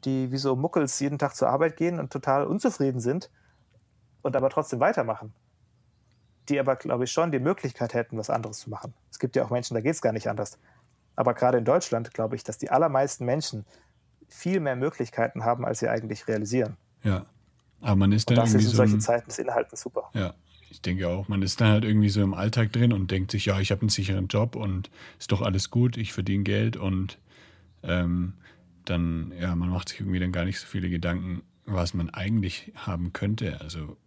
die 0.03 0.31
wie 0.31 0.37
so 0.37 0.55
Muckels 0.55 0.99
jeden 0.99 1.17
Tag 1.17 1.35
zur 1.35 1.49
Arbeit 1.49 1.77
gehen 1.77 1.99
und 1.99 2.11
total 2.11 2.45
unzufrieden 2.45 2.99
sind 2.99 3.29
und 4.21 4.35
aber 4.35 4.49
trotzdem 4.49 4.79
weitermachen. 4.79 5.33
Die 6.49 6.59
aber, 6.59 6.75
glaube 6.75 7.05
ich, 7.05 7.11
schon 7.11 7.31
die 7.31 7.39
Möglichkeit 7.39 7.93
hätten, 7.93 8.17
was 8.17 8.29
anderes 8.29 8.59
zu 8.59 8.69
machen. 8.69 8.93
Es 9.09 9.19
gibt 9.19 9.35
ja 9.35 9.45
auch 9.45 9.49
Menschen, 9.49 9.75
da 9.75 9.81
geht 9.81 9.93
es 9.93 10.01
gar 10.01 10.11
nicht 10.11 10.27
anders. 10.27 10.59
Aber 11.15 11.33
gerade 11.33 11.57
in 11.57 11.65
Deutschland 11.65 12.13
glaube 12.13 12.35
ich, 12.35 12.43
dass 12.43 12.57
die 12.57 12.71
allermeisten 12.71 13.25
Menschen 13.25 13.65
viel 14.27 14.59
mehr 14.59 14.75
Möglichkeiten 14.75 15.45
haben, 15.45 15.65
als 15.65 15.79
sie 15.79 15.89
eigentlich 15.89 16.27
realisieren. 16.27 16.77
Ja. 17.03 17.25
Aber 17.81 17.97
man 17.97 18.11
ist 18.11 18.29
dann 18.29 18.37
und 18.37 18.45
dafür 18.45 18.59
sind 18.59 18.69
so 18.69 18.77
solche 18.77 18.97
Zeiten 18.97 19.27
des 19.27 19.37
Inhalten 19.37 19.75
super. 19.77 20.09
Ja, 20.13 20.33
ich 20.69 20.81
denke 20.81 21.07
auch. 21.09 21.27
Man 21.27 21.41
ist 21.41 21.59
dann 21.61 21.69
halt 21.69 21.83
irgendwie 21.83 22.09
so 22.09 22.21
im 22.23 22.33
Alltag 22.33 22.71
drin 22.71 22.93
und 22.93 23.11
denkt 23.11 23.31
sich, 23.31 23.45
ja, 23.45 23.59
ich 23.59 23.71
habe 23.71 23.81
einen 23.81 23.89
sicheren 23.89 24.27
Job 24.27 24.55
und 24.55 24.89
ist 25.19 25.31
doch 25.31 25.41
alles 25.41 25.69
gut, 25.69 25.97
ich 25.97 26.13
verdiene 26.13 26.43
Geld 26.43 26.77
und 26.77 27.19
ähm, 27.83 28.33
dann, 28.85 29.33
ja, 29.37 29.55
man 29.55 29.69
macht 29.69 29.89
sich 29.89 29.99
irgendwie 29.99 30.19
dann 30.19 30.31
gar 30.31 30.45
nicht 30.45 30.59
so 30.59 30.65
viele 30.65 30.89
Gedanken, 30.89 31.43
was 31.65 31.93
man 31.93 32.09
eigentlich 32.09 32.71
haben 32.75 33.13
könnte. 33.13 33.59
Also, 33.61 33.97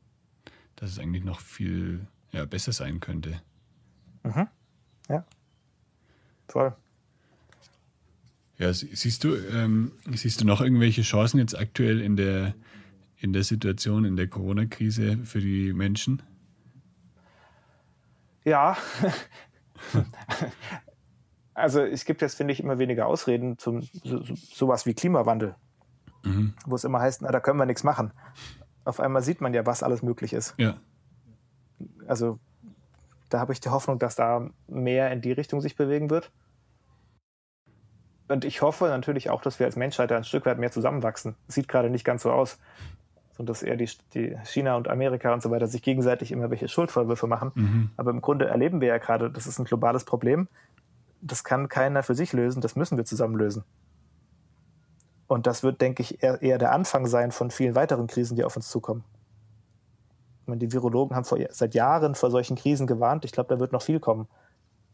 dass 0.74 0.90
es 0.90 0.98
eigentlich 0.98 1.24
noch 1.24 1.40
viel 1.40 2.06
ja, 2.32 2.44
besser 2.46 2.72
sein 2.72 3.00
könnte. 3.00 3.40
Mhm. 4.22 4.48
Ja. 5.08 5.24
Voll. 6.48 6.74
Ja, 8.58 8.72
siehst 8.72 9.22
du, 9.24 9.34
ähm, 9.34 9.92
siehst 10.12 10.40
du 10.40 10.46
noch 10.46 10.60
irgendwelche 10.60 11.02
Chancen 11.02 11.38
jetzt 11.38 11.58
aktuell 11.58 12.00
in 12.00 12.16
der, 12.16 12.54
in 13.18 13.32
der 13.32 13.44
Situation, 13.44 14.04
in 14.04 14.16
der 14.16 14.28
Corona-Krise 14.28 15.18
für 15.24 15.40
die 15.40 15.74
Menschen? 15.74 16.22
Ja. 18.44 18.76
also 21.54 21.80
es 21.80 22.06
gibt 22.06 22.22
jetzt, 22.22 22.36
finde 22.36 22.54
ich, 22.54 22.60
immer 22.60 22.78
weniger 22.78 23.06
Ausreden 23.06 23.58
zum 23.58 23.82
so, 23.82 24.22
sowas 24.34 24.86
wie 24.86 24.94
Klimawandel, 24.94 25.54
mhm. 26.24 26.54
wo 26.64 26.76
es 26.76 26.84
immer 26.84 27.00
heißt, 27.00 27.22
na, 27.22 27.30
da 27.30 27.40
können 27.40 27.58
wir 27.58 27.66
nichts 27.66 27.84
machen. 27.84 28.12
Auf 28.84 29.00
einmal 29.00 29.22
sieht 29.22 29.40
man 29.40 29.52
ja, 29.52 29.66
was 29.66 29.82
alles 29.82 30.02
möglich 30.02 30.32
ist. 30.32 30.54
Ja. 30.56 30.78
Also 32.06 32.38
da 33.28 33.40
habe 33.40 33.52
ich 33.52 33.60
die 33.60 33.68
Hoffnung, 33.68 33.98
dass 33.98 34.14
da 34.14 34.48
mehr 34.68 35.10
in 35.10 35.20
die 35.20 35.32
Richtung 35.32 35.60
sich 35.60 35.76
bewegen 35.76 36.08
wird. 36.08 36.30
Und 38.28 38.44
ich 38.44 38.62
hoffe 38.62 38.86
natürlich 38.86 39.30
auch, 39.30 39.40
dass 39.40 39.58
wir 39.58 39.66
als 39.66 39.76
Menschheit 39.76 40.10
ein 40.10 40.24
Stück 40.24 40.46
weit 40.46 40.58
mehr 40.58 40.72
zusammenwachsen. 40.72 41.36
Sieht 41.48 41.68
gerade 41.68 41.90
nicht 41.90 42.04
ganz 42.04 42.22
so 42.22 42.32
aus. 42.32 42.58
Und 43.38 43.48
dass 43.48 43.62
eher 43.62 43.76
die, 43.76 43.88
die, 44.14 44.36
China 44.44 44.76
und 44.76 44.88
Amerika 44.88 45.32
und 45.32 45.42
so 45.42 45.50
weiter 45.50 45.66
sich 45.66 45.82
gegenseitig 45.82 46.32
immer 46.32 46.50
welche 46.50 46.68
Schuldvorwürfe 46.68 47.26
machen. 47.26 47.52
Mhm. 47.54 47.90
Aber 47.96 48.10
im 48.10 48.22
Grunde 48.22 48.46
erleben 48.46 48.80
wir 48.80 48.88
ja 48.88 48.98
gerade, 48.98 49.30
das 49.30 49.46
ist 49.46 49.58
ein 49.58 49.64
globales 49.64 50.04
Problem. 50.04 50.48
Das 51.20 51.44
kann 51.44 51.68
keiner 51.68 52.02
für 52.02 52.14
sich 52.14 52.32
lösen, 52.32 52.60
das 52.60 52.76
müssen 52.76 52.96
wir 52.96 53.04
zusammen 53.04 53.36
lösen. 53.36 53.64
Und 55.28 55.46
das 55.46 55.62
wird, 55.62 55.80
denke 55.80 56.02
ich, 56.02 56.22
eher, 56.22 56.40
eher 56.40 56.58
der 56.58 56.72
Anfang 56.72 57.06
sein 57.06 57.32
von 57.32 57.50
vielen 57.50 57.74
weiteren 57.74 58.06
Krisen, 58.06 58.36
die 58.36 58.44
auf 58.44 58.56
uns 58.56 58.68
zukommen. 58.68 59.04
Meine, 60.46 60.60
die 60.60 60.72
Virologen 60.72 61.16
haben 61.16 61.24
vor, 61.24 61.38
seit 61.50 61.74
Jahren 61.74 62.14
vor 62.14 62.30
solchen 62.30 62.56
Krisen 62.56 62.86
gewarnt. 62.86 63.24
Ich 63.24 63.32
glaube, 63.32 63.52
da 63.52 63.60
wird 63.60 63.72
noch 63.72 63.82
viel 63.82 63.98
kommen. 63.98 64.28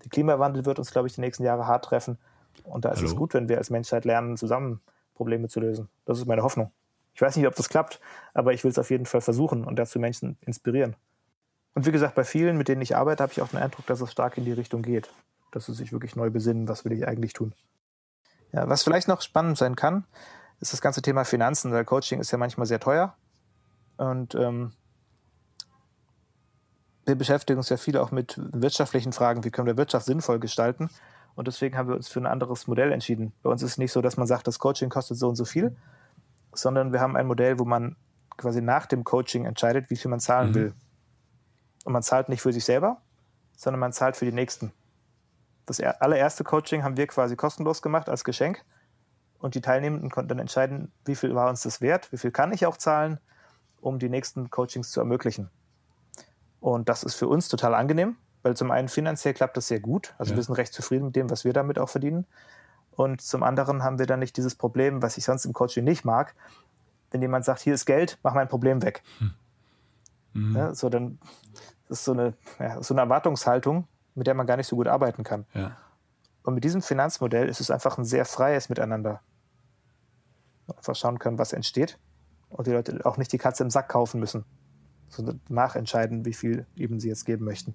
Der 0.02 0.10
Klimawandel 0.10 0.64
wird 0.64 0.78
uns, 0.78 0.90
glaube 0.90 1.06
ich, 1.06 1.14
die 1.14 1.20
nächsten 1.20 1.44
Jahre 1.44 1.66
hart 1.66 1.84
treffen. 1.84 2.18
Und 2.64 2.84
da 2.84 2.90
ist 2.90 2.98
Hallo? 2.98 3.08
es 3.08 3.16
gut, 3.16 3.34
wenn 3.34 3.48
wir 3.48 3.58
als 3.58 3.70
Menschheit 3.70 4.04
lernen, 4.04 4.36
zusammen 4.36 4.80
Probleme 5.14 5.48
zu 5.48 5.60
lösen. 5.60 5.88
Das 6.04 6.18
ist 6.18 6.26
meine 6.26 6.42
Hoffnung. 6.42 6.72
Ich 7.14 7.20
weiß 7.20 7.36
nicht, 7.36 7.46
ob 7.46 7.54
das 7.54 7.68
klappt, 7.68 8.00
aber 8.32 8.52
ich 8.52 8.64
will 8.64 8.70
es 8.70 8.78
auf 8.78 8.90
jeden 8.90 9.06
Fall 9.06 9.20
versuchen 9.20 9.64
und 9.64 9.76
dazu 9.76 9.98
Menschen 9.98 10.38
inspirieren. 10.40 10.96
Und 11.74 11.86
wie 11.86 11.92
gesagt, 11.92 12.14
bei 12.14 12.24
vielen, 12.24 12.56
mit 12.56 12.68
denen 12.68 12.82
ich 12.82 12.96
arbeite, 12.96 13.22
habe 13.22 13.32
ich 13.32 13.40
auch 13.40 13.48
den 13.48 13.58
Eindruck, 13.58 13.86
dass 13.86 14.00
es 14.00 14.12
stark 14.12 14.38
in 14.38 14.44
die 14.44 14.52
Richtung 14.52 14.82
geht. 14.82 15.10
Dass 15.52 15.66
sie 15.66 15.74
sich 15.74 15.92
wirklich 15.92 16.16
neu 16.16 16.30
besinnen, 16.30 16.68
was 16.68 16.84
will 16.84 16.92
ich 16.92 17.06
eigentlich 17.06 17.32
tun. 17.32 17.54
Ja, 18.52 18.68
was 18.68 18.82
vielleicht 18.82 19.08
noch 19.08 19.22
spannend 19.22 19.56
sein 19.58 19.76
kann, 19.76 20.04
ist 20.60 20.72
das 20.72 20.80
ganze 20.80 21.02
Thema 21.02 21.24
Finanzen, 21.24 21.72
weil 21.72 21.84
Coaching 21.84 22.20
ist 22.20 22.30
ja 22.30 22.38
manchmal 22.38 22.66
sehr 22.66 22.80
teuer. 22.80 23.16
Und 23.96 24.34
ähm, 24.34 24.72
wir 27.04 27.16
beschäftigen 27.16 27.58
uns 27.58 27.68
ja 27.68 27.76
viel 27.76 27.96
auch 27.96 28.10
mit 28.10 28.38
wirtschaftlichen 28.38 29.12
Fragen, 29.12 29.44
wie 29.44 29.50
können 29.50 29.66
wir 29.66 29.76
Wirtschaft 29.76 30.06
sinnvoll 30.06 30.38
gestalten. 30.38 30.90
Und 31.34 31.48
deswegen 31.48 31.76
haben 31.76 31.88
wir 31.88 31.96
uns 31.96 32.08
für 32.08 32.20
ein 32.20 32.26
anderes 32.26 32.66
Modell 32.66 32.92
entschieden. 32.92 33.32
Bei 33.42 33.50
uns 33.50 33.62
ist 33.62 33.72
es 33.72 33.78
nicht 33.78 33.92
so, 33.92 34.02
dass 34.02 34.16
man 34.16 34.26
sagt, 34.26 34.46
das 34.46 34.58
Coaching 34.58 34.90
kostet 34.90 35.16
so 35.16 35.28
und 35.28 35.36
so 35.36 35.44
viel, 35.44 35.76
sondern 36.52 36.92
wir 36.92 37.00
haben 37.00 37.16
ein 37.16 37.26
Modell, 37.26 37.58
wo 37.58 37.64
man 37.64 37.96
quasi 38.36 38.60
nach 38.60 38.86
dem 38.86 39.04
Coaching 39.04 39.46
entscheidet, 39.46 39.90
wie 39.90 39.96
viel 39.96 40.10
man 40.10 40.20
zahlen 40.20 40.50
mhm. 40.50 40.54
will. 40.54 40.74
Und 41.84 41.92
man 41.92 42.02
zahlt 42.02 42.28
nicht 42.28 42.42
für 42.42 42.52
sich 42.52 42.64
selber, 42.64 42.98
sondern 43.56 43.80
man 43.80 43.92
zahlt 43.92 44.16
für 44.16 44.24
die 44.24 44.32
Nächsten. 44.32 44.72
Das 45.66 45.80
allererste 45.80 46.44
Coaching 46.44 46.82
haben 46.82 46.96
wir 46.96 47.06
quasi 47.06 47.36
kostenlos 47.36 47.82
gemacht 47.82 48.08
als 48.08 48.24
Geschenk. 48.24 48.64
Und 49.38 49.54
die 49.54 49.60
Teilnehmenden 49.60 50.10
konnten 50.10 50.28
dann 50.28 50.38
entscheiden, 50.38 50.92
wie 51.04 51.16
viel 51.16 51.34
war 51.34 51.48
uns 51.48 51.62
das 51.62 51.80
wert, 51.80 52.12
wie 52.12 52.18
viel 52.18 52.30
kann 52.30 52.52
ich 52.52 52.66
auch 52.66 52.76
zahlen, 52.76 53.18
um 53.80 53.98
die 53.98 54.08
nächsten 54.08 54.50
Coachings 54.50 54.90
zu 54.90 55.00
ermöglichen. 55.00 55.50
Und 56.60 56.88
das 56.88 57.02
ist 57.02 57.16
für 57.16 57.26
uns 57.26 57.48
total 57.48 57.74
angenehm, 57.74 58.16
weil 58.42 58.56
zum 58.56 58.70
einen 58.70 58.88
finanziell 58.88 59.34
klappt 59.34 59.56
das 59.56 59.68
sehr 59.68 59.80
gut. 59.80 60.14
Also 60.18 60.32
ja. 60.32 60.36
wir 60.36 60.42
sind 60.42 60.54
recht 60.54 60.72
zufrieden 60.72 61.06
mit 61.06 61.16
dem, 61.16 61.30
was 61.30 61.44
wir 61.44 61.52
damit 61.52 61.78
auch 61.78 61.88
verdienen. 61.88 62.26
Und 62.90 63.20
zum 63.20 63.42
anderen 63.42 63.82
haben 63.82 63.98
wir 63.98 64.06
dann 64.06 64.20
nicht 64.20 64.36
dieses 64.36 64.54
Problem, 64.54 65.02
was 65.02 65.16
ich 65.16 65.24
sonst 65.24 65.44
im 65.44 65.52
Coaching 65.52 65.84
nicht 65.84 66.04
mag, 66.04 66.34
wenn 67.10 67.22
jemand 67.22 67.44
sagt, 67.44 67.60
hier 67.60 67.74
ist 67.74 67.86
Geld, 67.86 68.18
mach 68.22 68.34
mein 68.34 68.48
Problem 68.48 68.82
weg. 68.82 69.02
Hm. 69.18 69.34
Mhm. 70.34 70.56
Ja, 70.56 70.74
so 70.74 70.88
dann 70.88 71.18
das 71.88 71.98
ist 71.98 72.04
so 72.04 72.12
eine, 72.12 72.34
ja, 72.58 72.82
so 72.82 72.94
eine 72.94 73.02
Erwartungshaltung, 73.02 73.86
mit 74.14 74.26
der 74.26 74.34
man 74.34 74.46
gar 74.46 74.56
nicht 74.56 74.66
so 74.66 74.76
gut 74.76 74.88
arbeiten 74.88 75.24
kann. 75.24 75.44
Ja. 75.52 75.76
Und 76.42 76.54
mit 76.54 76.64
diesem 76.64 76.82
Finanzmodell 76.82 77.48
ist 77.48 77.60
es 77.60 77.70
einfach 77.70 77.98
ein 77.98 78.04
sehr 78.04 78.24
freies 78.24 78.68
Miteinander. 78.68 79.20
Einfach 80.74 80.96
schauen 80.96 81.18
können, 81.18 81.38
was 81.38 81.52
entsteht 81.52 81.98
und 82.48 82.66
die 82.66 82.72
Leute 82.72 83.04
auch 83.04 83.18
nicht 83.18 83.32
die 83.32 83.38
Katze 83.38 83.62
im 83.62 83.70
Sack 83.70 83.88
kaufen 83.88 84.20
müssen 84.20 84.44
so 85.12 85.34
nachentscheiden, 85.48 86.24
wie 86.24 86.32
viel 86.32 86.66
eben 86.76 86.98
sie 86.98 87.08
jetzt 87.08 87.24
geben 87.24 87.44
möchten. 87.44 87.74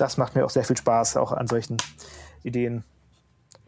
Das 0.00 0.16
macht 0.16 0.34
mir 0.34 0.44
auch 0.44 0.50
sehr 0.50 0.64
viel 0.64 0.76
Spaß, 0.76 1.18
auch 1.18 1.32
an 1.32 1.46
solchen 1.46 1.76
Ideen 2.42 2.84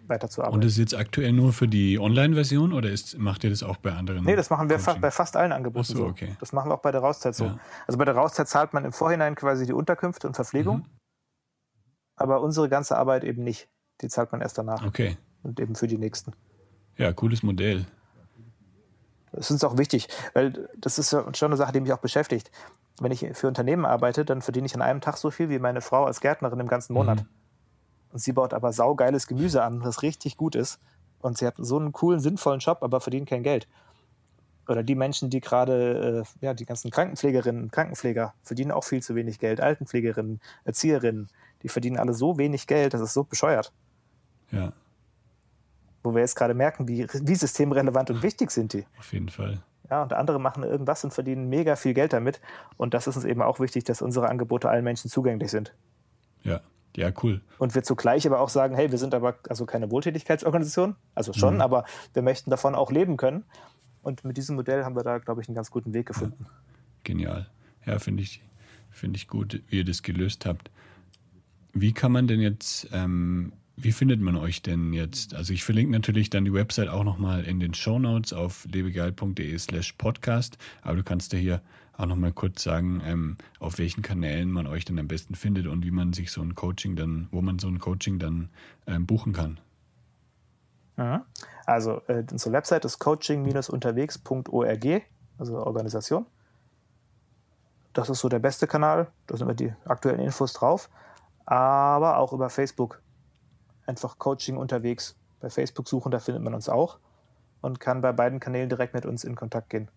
weiterzuarbeiten. 0.07 0.61
Und 0.61 0.66
ist 0.66 0.79
jetzt 0.79 0.95
aktuell 0.95 1.33
nur 1.33 1.53
für 1.53 1.68
die 1.68 1.99
Online-Version 1.99 2.73
oder 2.73 2.90
ist, 2.90 3.18
macht 3.18 3.45
ihr 3.45 3.51
das 3.51 3.62
auch 3.62 3.77
bei 3.77 3.92
anderen? 3.92 4.25
Nee, 4.25 4.37
das 4.37 4.49
machen 4.49 4.71
wir 4.71 4.79
fa 4.79 4.95
bei 4.95 5.11
fast 5.11 5.37
allen 5.37 5.53
Angeboten 5.53 5.85
so, 5.85 5.97
so. 5.97 6.07
Okay. 6.07 6.37
Das 6.40 6.53
machen 6.53 6.71
wir 6.71 6.75
auch 6.75 6.83
bei 6.83 6.90
der 6.90 7.03
Rauszeit 7.03 7.35
so. 7.35 7.45
Ja. 7.45 7.59
Also 7.87 7.99
bei 7.99 8.05
der 8.05 8.14
Rauszeit 8.14 8.49
zahlt 8.49 8.73
man 8.73 8.85
im 8.85 8.92
Vorhinein 8.92 9.35
quasi 9.35 9.66
die 9.66 9.73
Unterkünfte 9.73 10.27
und 10.27 10.35
Verpflegung, 10.35 10.79
mhm. 10.79 10.87
aber 12.16 12.40
unsere 12.40 12.68
ganze 12.68 12.97
Arbeit 12.97 13.25
eben 13.25 13.45
nicht. 13.45 13.68
Die 14.01 14.09
zahlt 14.09 14.33
man 14.33 14.40
erst 14.40 14.57
danach. 14.57 14.85
Okay. 14.85 15.16
Und 15.42 15.61
eben 15.61 15.75
für 15.75 15.87
die 15.87 15.99
nächsten. 15.99 16.33
Ja, 16.97 17.12
cooles 17.12 17.42
Modell. 17.42 17.87
Das 19.33 19.47
ist 19.47 19.51
uns 19.51 19.64
auch 19.64 19.79
wichtig, 19.79 20.09
weil 20.35 20.68
das 20.77 20.99
ist 20.99 21.11
schon 21.11 21.35
eine 21.40 21.57
Sache, 21.57 21.73
die 21.73 21.81
mich 21.81 21.92
auch 21.92 21.99
beschäftigt 21.99 22.51
wenn 23.00 23.12
ich 23.12 23.26
für 23.33 23.48
Unternehmen 23.48 23.85
arbeite, 23.85 24.24
dann 24.24 24.42
verdiene 24.42 24.66
ich 24.66 24.74
an 24.74 24.83
einem 24.83 25.00
Tag 25.00 25.16
so 25.16 25.31
viel 25.31 25.48
wie 25.48 25.59
meine 25.59 25.81
Frau 25.81 26.05
als 26.05 26.20
Gärtnerin 26.20 26.61
im 26.61 26.68
ganzen 26.68 26.92
Monat. 26.92 27.22
Mhm. 27.22 27.28
Und 28.12 28.18
sie 28.18 28.33
baut 28.33 28.52
aber 28.52 28.72
saugeiles 28.72 29.26
Gemüse 29.26 29.62
an, 29.62 29.81
das 29.81 30.02
richtig 30.02 30.37
gut 30.37 30.55
ist. 30.55 30.78
Und 31.20 31.38
sie 31.38 31.46
hat 31.46 31.55
so 31.57 31.78
einen 31.78 31.92
coolen, 31.92 32.20
sinnvollen 32.20 32.61
Job, 32.61 32.78
aber 32.83 33.00
verdient 33.00 33.28
kein 33.28 33.42
Geld. 33.42 33.68
Oder 34.68 34.83
die 34.83 34.94
Menschen, 34.94 35.31
die 35.31 35.40
gerade, 35.40 36.24
äh, 36.40 36.44
ja, 36.44 36.55
die 36.55 36.66
ganzen 36.66 36.90
Krankenpflegerinnen 36.90 37.64
und 37.64 37.72
Krankenpfleger 37.72 38.35
verdienen 38.42 38.70
auch 38.70 38.85
viel 38.85 39.02
zu 39.02 39.14
wenig 39.14 39.38
Geld. 39.38 39.61
Altenpflegerinnen, 39.61 40.40
Erzieherinnen, 40.64 41.28
die 41.62 41.68
verdienen 41.68 41.96
alle 41.96 42.14
so 42.14 42.38
wenig 42.38 42.66
Geld, 42.66 42.94
das 42.94 43.00
ist 43.00 43.14
so 43.14 43.24
bescheuert. 43.24 43.72
Ja. 44.50 44.72
Wo 46.02 46.14
wir 46.14 46.20
jetzt 46.20 46.37
gerade 46.37 46.55
merken, 46.55 46.87
wie, 46.87 47.07
wie 47.12 47.35
systemrelevant 47.35 48.11
und 48.11 48.22
wichtig 48.22 48.50
sind 48.50 48.72
die. 48.72 48.85
Auf 48.98 49.12
jeden 49.12 49.28
Fall. 49.28 49.62
Ja, 49.92 50.02
und 50.02 50.14
andere 50.14 50.40
machen 50.40 50.62
irgendwas 50.62 51.05
und 51.05 51.12
verdienen 51.12 51.50
mega 51.50 51.76
viel 51.76 51.92
Geld 51.92 52.14
damit. 52.14 52.40
Und 52.78 52.94
das 52.94 53.07
ist 53.07 53.16
uns 53.16 53.26
eben 53.26 53.42
auch 53.42 53.61
wichtig, 53.61 53.85
dass 53.85 54.00
unsere 54.00 54.31
Angebote 54.31 54.70
allen 54.70 54.85
Menschen 54.85 55.11
zugänglich 55.11 55.50
sind. 55.50 55.74
Ja, 56.44 56.62
ja, 56.96 57.12
cool. 57.22 57.42
Und 57.59 57.74
wir 57.74 57.83
zugleich 57.83 58.26
aber 58.26 58.40
auch 58.40 58.48
sagen, 58.48 58.74
hey, 58.74 58.90
wir 58.90 58.96
sind 58.96 59.12
aber 59.12 59.35
also 59.50 59.66
keine 59.66 59.90
Wohltätigkeitsorganisation, 59.90 60.96
also 61.14 61.35
schon, 61.35 61.57
mhm. 61.57 61.61
aber 61.61 61.85
wir 62.14 62.22
möchten 62.22 62.48
davon 62.48 62.74
auch 62.74 62.90
leben 62.90 63.18
können. 63.18 63.44
Und 64.00 64.24
mit 64.24 64.38
diesem 64.38 64.57
Modell 64.57 64.83
haben 64.83 64.96
wir 64.96 65.02
da, 65.02 65.18
glaube 65.18 65.42
ich, 65.42 65.48
einen 65.48 65.57
ganz 65.57 65.70
guten 65.70 65.92
Weg 65.92 66.07
gefunden. 66.07 66.38
Ja. 66.40 66.50
Genial. 67.05 67.50
Ja, 67.85 67.98
finde 67.98 68.22
ich, 68.22 68.42
find 68.90 69.14
ich 69.14 69.28
gut, 69.28 69.62
wie 69.68 69.76
ihr 69.76 69.85
das 69.85 70.02
gelöst 70.02 70.46
habt. 70.46 70.70
Wie 71.74 71.92
kann 71.92 72.12
man 72.12 72.28
denn 72.28 72.40
jetzt 72.40 72.88
ähm, 72.94 73.52
wie 73.77 73.93
findet 73.93 74.21
man 74.21 74.37
euch 74.37 74.63
denn 74.63 74.93
jetzt? 74.93 75.35
Also 75.35 75.53
ich 75.53 75.65
verlinke 75.65 75.93
natürlich 75.93 76.31
dann 76.31 76.45
die 76.45 76.53
Website 76.53 76.89
auch 76.89 77.05
nochmal 77.05 77.45
in 77.45 77.61
den 77.61 77.75
Show 77.75 77.99
Notes 77.99 78.33
auf 78.33 78.67
lebegeil.de 78.71 79.59
slash 79.59 79.93
podcast, 79.95 80.59
aber 80.83 80.97
du 80.97 81.03
kannst 81.03 81.33
ja 81.33 81.39
hier 81.39 81.63
auch 81.97 82.07
nochmal 82.07 82.33
kurz 82.33 82.63
sagen, 82.63 83.03
ähm, 83.05 83.37
auf 83.61 83.79
welchen 83.79 84.03
Kanälen 84.03 84.51
man 84.51 84.67
euch 84.67 84.85
dann 84.85 84.99
am 84.99 85.09
besten 85.09 85.35
findet 85.35 85.67
und 85.67 85.85
wie 85.85 85.91
man 85.91 86.13
sich 86.13 86.31
so 86.31 86.43
ein 86.43 86.55
Coaching 86.55 86.97
dann, 86.97 87.29
wo 87.31 87.43
man 87.43 87.59
so 87.59 87.69
ein 87.69 87.79
Coaching 87.79 88.19
dann 88.19 88.51
ähm, 88.87 89.07
buchen 89.07 89.33
kann. 89.33 89.61
Also 91.67 92.03
äh, 92.07 92.25
unsere 92.31 92.53
Website 92.53 92.85
ist 92.85 92.99
coaching-unterwegs.org, 92.99 95.03
also 95.39 95.59
Organisation. 95.59 96.27
Das 97.93 98.09
ist 98.09 98.21
so 98.21 98.29
der 98.29 98.39
beste 98.39 98.67
Kanal, 98.67 99.09
da 99.27 99.37
sind 99.37 99.47
immer 99.47 99.55
die 99.55 99.73
aktuellen 99.85 100.21
Infos 100.21 100.55
drauf, 100.55 100.89
aber 101.45 102.19
auch 102.19 102.33
über 102.33 102.49
Facebook 102.49 103.02
einfach 103.87 104.18
Coaching 104.18 104.57
unterwegs 104.57 105.16
bei 105.40 105.51
Facebook 105.51 105.88
suchen, 105.88 106.11
da 106.11 106.18
findet 106.18 106.42
man 106.42 106.55
uns 106.55 106.68
auch 106.68 106.99
und 107.61 107.81
kann 107.81 108.01
bei 108.01 108.12
beiden 108.12 108.40
Kanälen 108.40 108.68
direkt 108.68 108.95
mit 108.95 109.07
uns 109.07 109.25
in 109.25 109.35
Kontakt 109.35 109.71
gehen. 109.71 109.88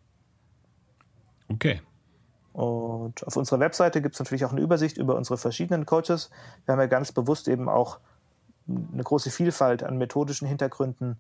Okay. 1.49 1.81
Und 2.53 3.25
auf 3.27 3.35
unserer 3.35 3.59
Webseite 3.59 4.01
gibt 4.01 4.15
es 4.15 4.19
natürlich 4.19 4.45
auch 4.45 4.51
eine 4.51 4.61
Übersicht 4.61 4.97
über 4.97 5.15
unsere 5.15 5.37
verschiedenen 5.37 5.85
Coaches. 5.85 6.29
Wir 6.65 6.71
haben 6.71 6.79
ja 6.79 6.87
ganz 6.87 7.11
bewusst 7.11 7.47
eben 7.47 7.67
auch 7.69 7.99
eine 8.67 9.03
große 9.03 9.29
Vielfalt 9.29 9.83
an 9.83 9.97
methodischen 9.97 10.47
Hintergründen. 10.47 11.17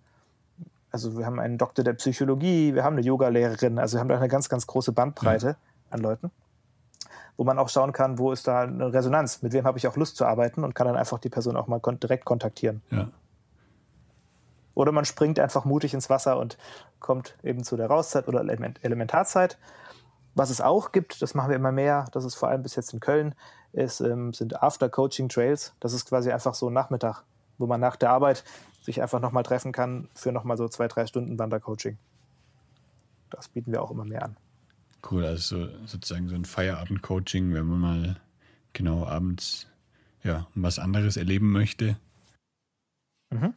Also 0.91 1.17
wir 1.17 1.25
haben 1.25 1.39
einen 1.39 1.57
Doktor 1.57 1.83
der 1.83 1.93
Psychologie, 1.93 2.73
wir 2.73 2.83
haben 2.83 2.95
eine 2.95 3.05
Yoga-Lehrerin, 3.05 3.79
also 3.79 3.97
wir 3.97 3.99
haben 3.99 4.07
da 4.07 4.15
eine 4.15 4.29
ganz, 4.29 4.47
ganz 4.47 4.65
große 4.65 4.93
Bandbreite 4.93 5.47
ja. 5.47 5.55
an 5.89 5.99
Leuten 5.99 6.31
wo 7.37 7.43
man 7.43 7.59
auch 7.59 7.69
schauen 7.69 7.91
kann, 7.91 8.17
wo 8.17 8.31
ist 8.31 8.47
da 8.47 8.61
eine 8.61 8.93
Resonanz, 8.93 9.41
mit 9.41 9.53
wem 9.53 9.65
habe 9.65 9.77
ich 9.77 9.87
auch 9.87 9.95
Lust 9.95 10.17
zu 10.17 10.25
arbeiten 10.25 10.63
und 10.63 10.75
kann 10.75 10.87
dann 10.87 10.95
einfach 10.95 11.19
die 11.19 11.29
Person 11.29 11.55
auch 11.55 11.67
mal 11.67 11.79
kon 11.79 11.99
direkt 11.99 12.25
kontaktieren. 12.25 12.81
Ja. 12.91 13.09
Oder 14.73 14.91
man 14.91 15.05
springt 15.05 15.39
einfach 15.39 15.65
mutig 15.65 15.93
ins 15.93 16.09
Wasser 16.09 16.37
und 16.37 16.57
kommt 16.99 17.35
eben 17.43 17.63
zu 17.63 17.77
der 17.77 17.87
Rauszeit 17.87 18.27
oder 18.27 18.41
Elementarzeit. 18.41 19.57
Was 20.35 20.49
es 20.49 20.59
auch 20.59 20.91
gibt, 20.91 21.21
das 21.21 21.33
machen 21.33 21.49
wir 21.49 21.55
immer 21.55 21.71
mehr, 21.71 22.07
das 22.11 22.25
ist 22.25 22.35
vor 22.35 22.49
allem 22.49 22.61
bis 22.61 22.75
jetzt 22.75 22.93
in 22.93 22.99
Köln, 22.99 23.35
ist, 23.71 24.01
ähm, 24.01 24.33
sind 24.33 24.61
After-Coaching-Trails. 24.61 25.73
Das 25.79 25.93
ist 25.93 26.09
quasi 26.09 26.31
einfach 26.31 26.53
so 26.53 26.69
ein 26.69 26.73
Nachmittag, 26.73 27.23
wo 27.57 27.67
man 27.67 27.79
nach 27.79 27.95
der 27.95 28.09
Arbeit 28.09 28.43
sich 28.81 29.01
einfach 29.01 29.21
nochmal 29.21 29.43
treffen 29.43 29.71
kann 29.71 30.09
für 30.13 30.33
nochmal 30.33 30.57
so 30.57 30.67
zwei, 30.67 30.89
drei 30.89 31.07
Stunden 31.07 31.39
Wandercoaching. 31.39 31.97
Das 33.29 33.47
bieten 33.47 33.71
wir 33.71 33.81
auch 33.81 33.91
immer 33.91 34.05
mehr 34.05 34.23
an. 34.23 34.37
Cool, 35.09 35.25
also 35.25 35.69
sozusagen 35.85 36.29
so 36.29 36.35
ein 36.35 36.45
Feierabend-Coaching, 36.45 37.53
wenn 37.53 37.65
man 37.67 37.79
mal 37.79 38.15
genau 38.73 39.05
abends 39.05 39.67
ja, 40.23 40.47
was 40.55 40.79
anderes 40.79 41.17
erleben 41.17 41.51
möchte. 41.51 41.97
Mhm. 43.29 43.53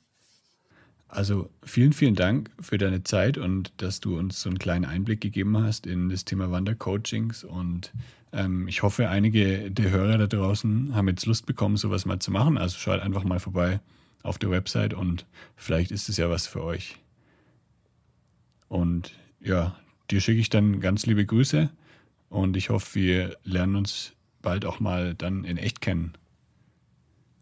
Also 1.08 1.48
vielen, 1.62 1.94
vielen 1.94 2.14
Dank 2.14 2.50
für 2.60 2.76
deine 2.76 3.02
Zeit 3.02 3.38
und 3.38 3.72
dass 3.78 4.00
du 4.00 4.18
uns 4.18 4.42
so 4.42 4.50
einen 4.50 4.58
kleinen 4.58 4.84
Einblick 4.84 5.22
gegeben 5.22 5.56
hast 5.56 5.86
in 5.86 6.10
das 6.10 6.26
Thema 6.26 6.50
Wandercoachings. 6.50 7.44
Und 7.44 7.92
ähm, 8.32 8.68
ich 8.68 8.82
hoffe, 8.82 9.08
einige 9.08 9.70
der 9.70 9.90
Hörer 9.90 10.18
da 10.18 10.26
draußen 10.26 10.94
haben 10.94 11.08
jetzt 11.08 11.24
Lust 11.24 11.46
bekommen, 11.46 11.78
sowas 11.78 12.04
mal 12.04 12.18
zu 12.18 12.30
machen. 12.30 12.58
Also 12.58 12.76
schaut 12.78 13.00
einfach 13.00 13.24
mal 13.24 13.40
vorbei 13.40 13.80
auf 14.22 14.36
der 14.36 14.50
Website 14.50 14.92
und 14.92 15.24
vielleicht 15.56 15.92
ist 15.92 16.10
es 16.10 16.18
ja 16.18 16.28
was 16.28 16.46
für 16.46 16.62
euch. 16.62 16.96
Und 18.68 19.12
ja, 19.40 19.78
dir 20.10 20.20
schicke 20.20 20.40
ich 20.40 20.50
dann 20.50 20.80
ganz 20.80 21.06
liebe 21.06 21.24
Grüße 21.24 21.70
und 22.28 22.56
ich 22.56 22.70
hoffe, 22.70 22.94
wir 22.94 23.36
lernen 23.44 23.76
uns 23.76 24.12
bald 24.42 24.64
auch 24.64 24.80
mal 24.80 25.14
dann 25.14 25.44
in 25.44 25.56
echt 25.56 25.80
kennen. 25.80 26.14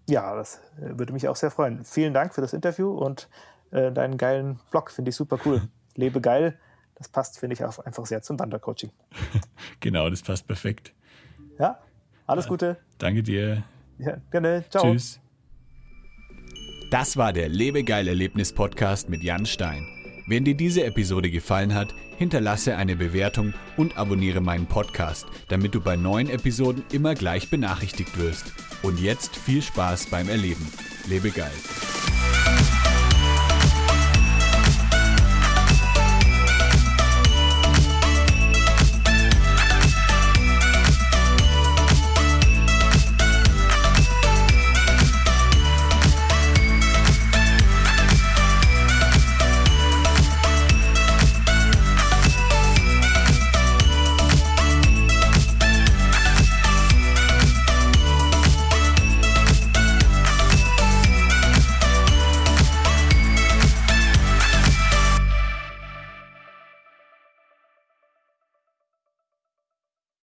Ja, 0.09 0.35
das 0.37 0.61
äh, 0.81 0.99
würde 0.99 1.13
mich 1.13 1.29
auch 1.29 1.37
sehr 1.37 1.51
freuen. 1.51 1.85
Vielen 1.85 2.15
Dank 2.15 2.35
für 2.35 2.41
das 2.41 2.53
Interview 2.53 2.91
und 2.91 3.29
äh, 3.73 3.91
deinen 3.91 4.17
geilen 4.17 4.61
Blog, 4.71 4.91
finde 4.91 5.11
ich 5.11 5.17
super 5.17 5.39
cool. 5.45 5.63
Lebe 5.95 6.21
geil, 6.21 6.59
das 6.95 7.09
passt, 7.09 7.39
finde 7.39 7.55
ich, 7.55 7.65
auch 7.65 7.79
einfach 7.81 8.07
sehr 8.07 8.23
zum 8.23 8.39
Wandercoaching. 8.39 8.91
genau, 9.81 10.09
das 10.11 10.23
passt 10.23 10.47
perfekt. 10.47 10.93
Ja, 11.59 11.81
alles 12.27 12.47
Gute. 12.49 12.77
Danke 12.99 13.23
dir. 13.23 13.63
Ja, 13.99 14.19
gerne. 14.31 14.65
Ciao. 14.69 14.93
Tschüss. 14.93 15.21
Das 16.91 17.17
war 17.17 17.33
der 17.33 17.49
Lebegeil 17.49 18.07
Erlebnis 18.07 18.53
Podcast 18.53 19.09
mit 19.09 19.23
Jan 19.23 19.47
Stein. 19.47 19.96
Wenn 20.27 20.45
dir 20.45 20.57
diese 20.57 20.85
Episode 20.85 21.31
gefallen 21.31 21.73
hat, 21.73 21.95
hinterlasse 22.19 22.77
eine 22.77 22.97
Bewertung 22.97 23.55
und 23.77 23.97
abonniere 23.97 24.41
meinen 24.41 24.67
Podcast, 24.67 25.27
damit 25.49 25.75
du 25.75 25.81
bei 25.81 25.95
neuen 25.97 26.29
Episoden 26.29 26.83
immer 26.91 27.15
gleich 27.15 27.49
benachrichtigt 27.49 28.19
wirst. 28.19 28.53
Und 28.83 28.99
jetzt 29.01 29.37
viel 29.37 29.63
Spaß 29.63 30.07
beim 30.07 30.29
Erleben. 30.29 30.67
Lebe 31.09 31.31
geil. 31.31 31.53